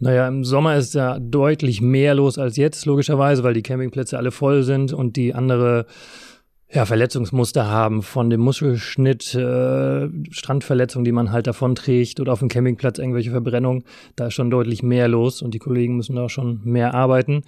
Naja, 0.00 0.28
im 0.28 0.44
Sommer 0.44 0.76
ist 0.76 0.92
ja 0.92 1.18
deutlich 1.18 1.80
mehr 1.80 2.14
los 2.14 2.36
als 2.36 2.58
jetzt, 2.58 2.84
logischerweise, 2.84 3.42
weil 3.42 3.54
die 3.54 3.62
Campingplätze 3.62 4.18
alle 4.18 4.32
voll 4.32 4.64
sind 4.64 4.92
und 4.92 5.16
die 5.16 5.32
andere 5.32 5.86
ja, 6.68 6.84
Verletzungsmuster 6.84 7.68
haben, 7.68 8.02
von 8.02 8.28
dem 8.28 8.40
Muschelschnitt, 8.40 9.34
äh, 9.34 10.08
Strandverletzungen, 10.30 11.04
die 11.04 11.12
man 11.12 11.30
halt 11.30 11.46
davonträgt 11.46 12.18
oder 12.18 12.32
auf 12.32 12.40
dem 12.40 12.48
Campingplatz 12.48 12.98
irgendwelche 12.98 13.30
Verbrennungen. 13.30 13.84
Da 14.16 14.26
ist 14.26 14.34
schon 14.34 14.50
deutlich 14.50 14.82
mehr 14.82 15.06
los 15.06 15.42
und 15.42 15.54
die 15.54 15.58
Kollegen 15.58 15.96
müssen 15.96 16.16
da 16.16 16.28
schon 16.28 16.60
mehr 16.64 16.94
arbeiten 16.94 17.42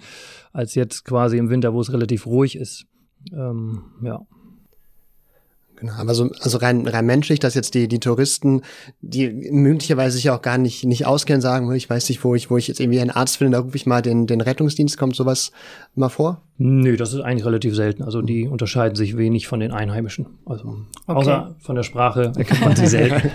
als 0.53 0.73
jetzt 0.75 1.03
quasi 1.03 1.37
im 1.37 1.49
Winter, 1.49 1.73
wo 1.73 1.81
es 1.81 1.91
relativ 1.91 2.25
ruhig 2.25 2.55
ist. 2.55 2.85
Ähm, 3.33 3.83
ja. 4.01 4.21
Genau, 5.79 5.93
aber 5.93 6.13
so, 6.13 6.29
also 6.41 6.57
rein, 6.57 6.85
rein 6.85 7.05
menschlich, 7.05 7.39
dass 7.39 7.53
jetzt 7.53 7.73
die, 7.73 7.87
die 7.87 7.99
Touristen, 7.99 8.63
die 9.01 9.29
möglicherweise 9.29 10.17
sich 10.17 10.29
auch 10.29 10.41
gar 10.41 10.57
nicht, 10.57 10.83
nicht 10.83 11.05
auskennen, 11.05 11.41
sagen, 11.41 11.73
ich 11.73 11.89
weiß 11.89 12.09
nicht, 12.09 12.23
wo 12.23 12.35
ich, 12.35 12.49
wo 12.49 12.57
ich 12.57 12.67
jetzt 12.67 12.81
irgendwie 12.81 12.99
einen 12.99 13.11
Arzt 13.11 13.37
finde, 13.37 13.57
da 13.57 13.63
rufe 13.63 13.77
ich 13.77 13.85
mal 13.85 14.01
den, 14.01 14.27
den 14.27 14.41
Rettungsdienst, 14.41 14.97
kommt 14.97 15.15
sowas 15.15 15.51
mal 15.95 16.09
vor? 16.09 16.41
Nö, 16.57 16.97
das 16.97 17.13
ist 17.13 17.21
eigentlich 17.21 17.45
relativ 17.45 17.73
selten. 17.75 18.03
Also 18.03 18.21
die 18.21 18.45
mhm. 18.45 18.51
unterscheiden 18.51 18.95
sich 18.95 19.15
wenig 19.15 19.47
von 19.47 19.61
den 19.61 19.71
Einheimischen. 19.71 20.25
Also 20.45 20.75
okay. 21.07 21.19
außer 21.19 21.55
von 21.59 21.75
der 21.77 21.83
Sprache 21.83 22.33
erkennt 22.35 22.61
man 22.61 22.75
sie 22.75 22.87
selten. 22.87 23.31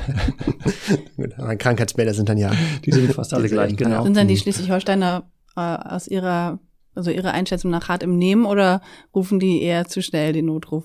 aber 1.39 1.57
Krankheitsbilder 1.57 2.13
sind 2.13 2.29
dann 2.29 2.37
ja. 2.37 2.53
Die 2.85 2.93
sind 2.93 3.11
fast 3.15 3.33
alle 3.33 3.49
gleich, 3.49 3.75
genau. 3.77 4.05
Sind 4.05 4.17
dann 4.19 4.29
die 4.29 4.37
Schleswig-Holsteiner 4.37 5.25
äh, 5.57 5.61
aus 5.61 6.09
ihrer, 6.09 6.59
also 6.95 7.11
ihrer 7.11 7.33
Einschätzung 7.33 7.71
nach 7.71 7.89
hart 7.89 8.03
im 8.03 8.19
Nehmen 8.19 8.45
oder 8.45 8.83
rufen 9.15 9.41
die 9.41 9.63
eher 9.63 9.87
zu 9.87 10.03
schnell 10.03 10.35
den 10.35 10.45
Notruf? 10.45 10.85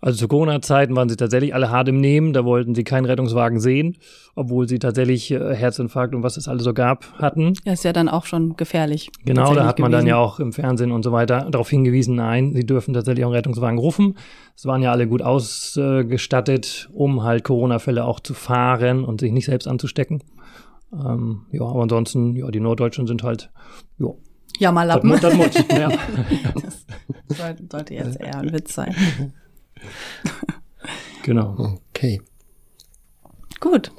Also 0.00 0.18
zu 0.18 0.28
Corona-Zeiten 0.28 0.96
waren 0.96 1.08
sie 1.08 1.16
tatsächlich 1.16 1.54
alle 1.54 1.70
hart 1.70 1.88
im 1.88 2.00
Nehmen, 2.00 2.32
da 2.32 2.44
wollten 2.44 2.74
sie 2.74 2.84
keinen 2.84 3.04
Rettungswagen 3.04 3.60
sehen, 3.60 3.98
obwohl 4.34 4.66
sie 4.66 4.78
tatsächlich 4.78 5.30
äh, 5.30 5.54
Herzinfarkt 5.54 6.14
und 6.14 6.22
was 6.22 6.36
es 6.36 6.48
alles 6.48 6.64
so 6.64 6.72
gab 6.72 7.12
hatten. 7.18 7.52
Das 7.64 7.80
ist 7.80 7.84
ja 7.84 7.92
dann 7.92 8.08
auch 8.08 8.24
schon 8.24 8.56
gefährlich. 8.56 9.10
Genau, 9.24 9.54
da 9.54 9.66
hat 9.66 9.78
man 9.78 9.90
gewesen. 9.90 10.06
dann 10.06 10.08
ja 10.08 10.16
auch 10.16 10.40
im 10.40 10.52
Fernsehen 10.52 10.92
und 10.92 11.02
so 11.02 11.12
weiter 11.12 11.48
darauf 11.50 11.68
hingewiesen, 11.68 12.16
nein, 12.16 12.54
sie 12.54 12.64
dürfen 12.64 12.94
tatsächlich 12.94 13.24
auch 13.24 13.28
einen 13.28 13.36
Rettungswagen 13.36 13.78
rufen. 13.78 14.16
Es 14.56 14.64
waren 14.64 14.82
ja 14.82 14.90
alle 14.90 15.06
gut 15.06 15.22
ausgestattet, 15.22 16.88
um 16.92 17.22
halt 17.22 17.44
Corona-Fälle 17.44 18.04
auch 18.04 18.20
zu 18.20 18.32
fahren 18.32 19.04
und 19.04 19.20
sich 19.20 19.32
nicht 19.32 19.46
selbst 19.46 19.68
anzustecken. 19.68 20.22
Ähm, 20.92 21.42
ja, 21.52 21.62
aber 21.62 21.82
ansonsten, 21.82 22.36
ja, 22.36 22.50
die 22.50 22.60
Norddeutschen 22.60 23.06
sind 23.06 23.22
halt, 23.22 23.50
ja, 23.98 24.08
Jammerlappen. 24.58 25.10
Das, 25.10 25.20
das, 25.20 25.34
das, 25.68 25.78
ja. 25.78 25.90
das 27.28 27.56
sollte 27.70 27.94
jetzt 27.94 28.20
eher 28.20 28.38
ein 28.38 28.52
Witz 28.52 28.74
sein. 28.74 28.94
genau. 31.22 31.78
Okay. 31.90 32.20
Gut. 33.60 33.92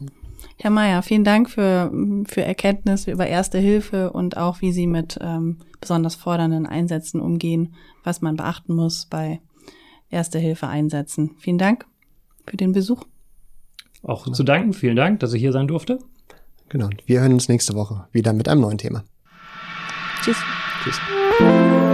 Herr 0.57 0.71
Mayer, 0.71 1.01
vielen 1.01 1.23
Dank 1.23 1.49
für, 1.49 1.91
für 2.27 2.43
Erkenntnisse 2.43 3.11
über 3.11 3.25
Erste 3.25 3.57
Hilfe 3.57 4.11
und 4.11 4.37
auch, 4.37 4.61
wie 4.61 4.71
Sie 4.71 4.85
mit 4.85 5.17
ähm, 5.19 5.57
besonders 5.79 6.15
fordernden 6.15 6.67
Einsätzen 6.67 7.19
umgehen, 7.19 7.73
was 8.03 8.21
man 8.21 8.35
beachten 8.35 8.75
muss 8.75 9.07
bei 9.07 9.41
Erste 10.09 10.39
Hilfe 10.39 10.67
Einsätzen. 10.67 11.31
Vielen 11.39 11.57
Dank 11.57 11.85
für 12.45 12.57
den 12.57 12.73
Besuch. 12.73 13.03
Auch 14.03 14.31
zu 14.31 14.43
danken. 14.43 14.73
Vielen 14.73 14.95
Dank, 14.95 15.19
dass 15.21 15.33
ich 15.33 15.41
hier 15.41 15.51
sein 15.51 15.67
durfte. 15.67 15.99
Genau. 16.69 16.89
Wir 17.05 17.21
hören 17.21 17.33
uns 17.33 17.49
nächste 17.49 17.73
Woche 17.75 18.07
wieder 18.11 18.33
mit 18.33 18.47
einem 18.47 18.61
neuen 18.61 18.77
Thema. 18.77 19.03
Tschüss. 20.21 20.37
Tschüss. 20.83 21.90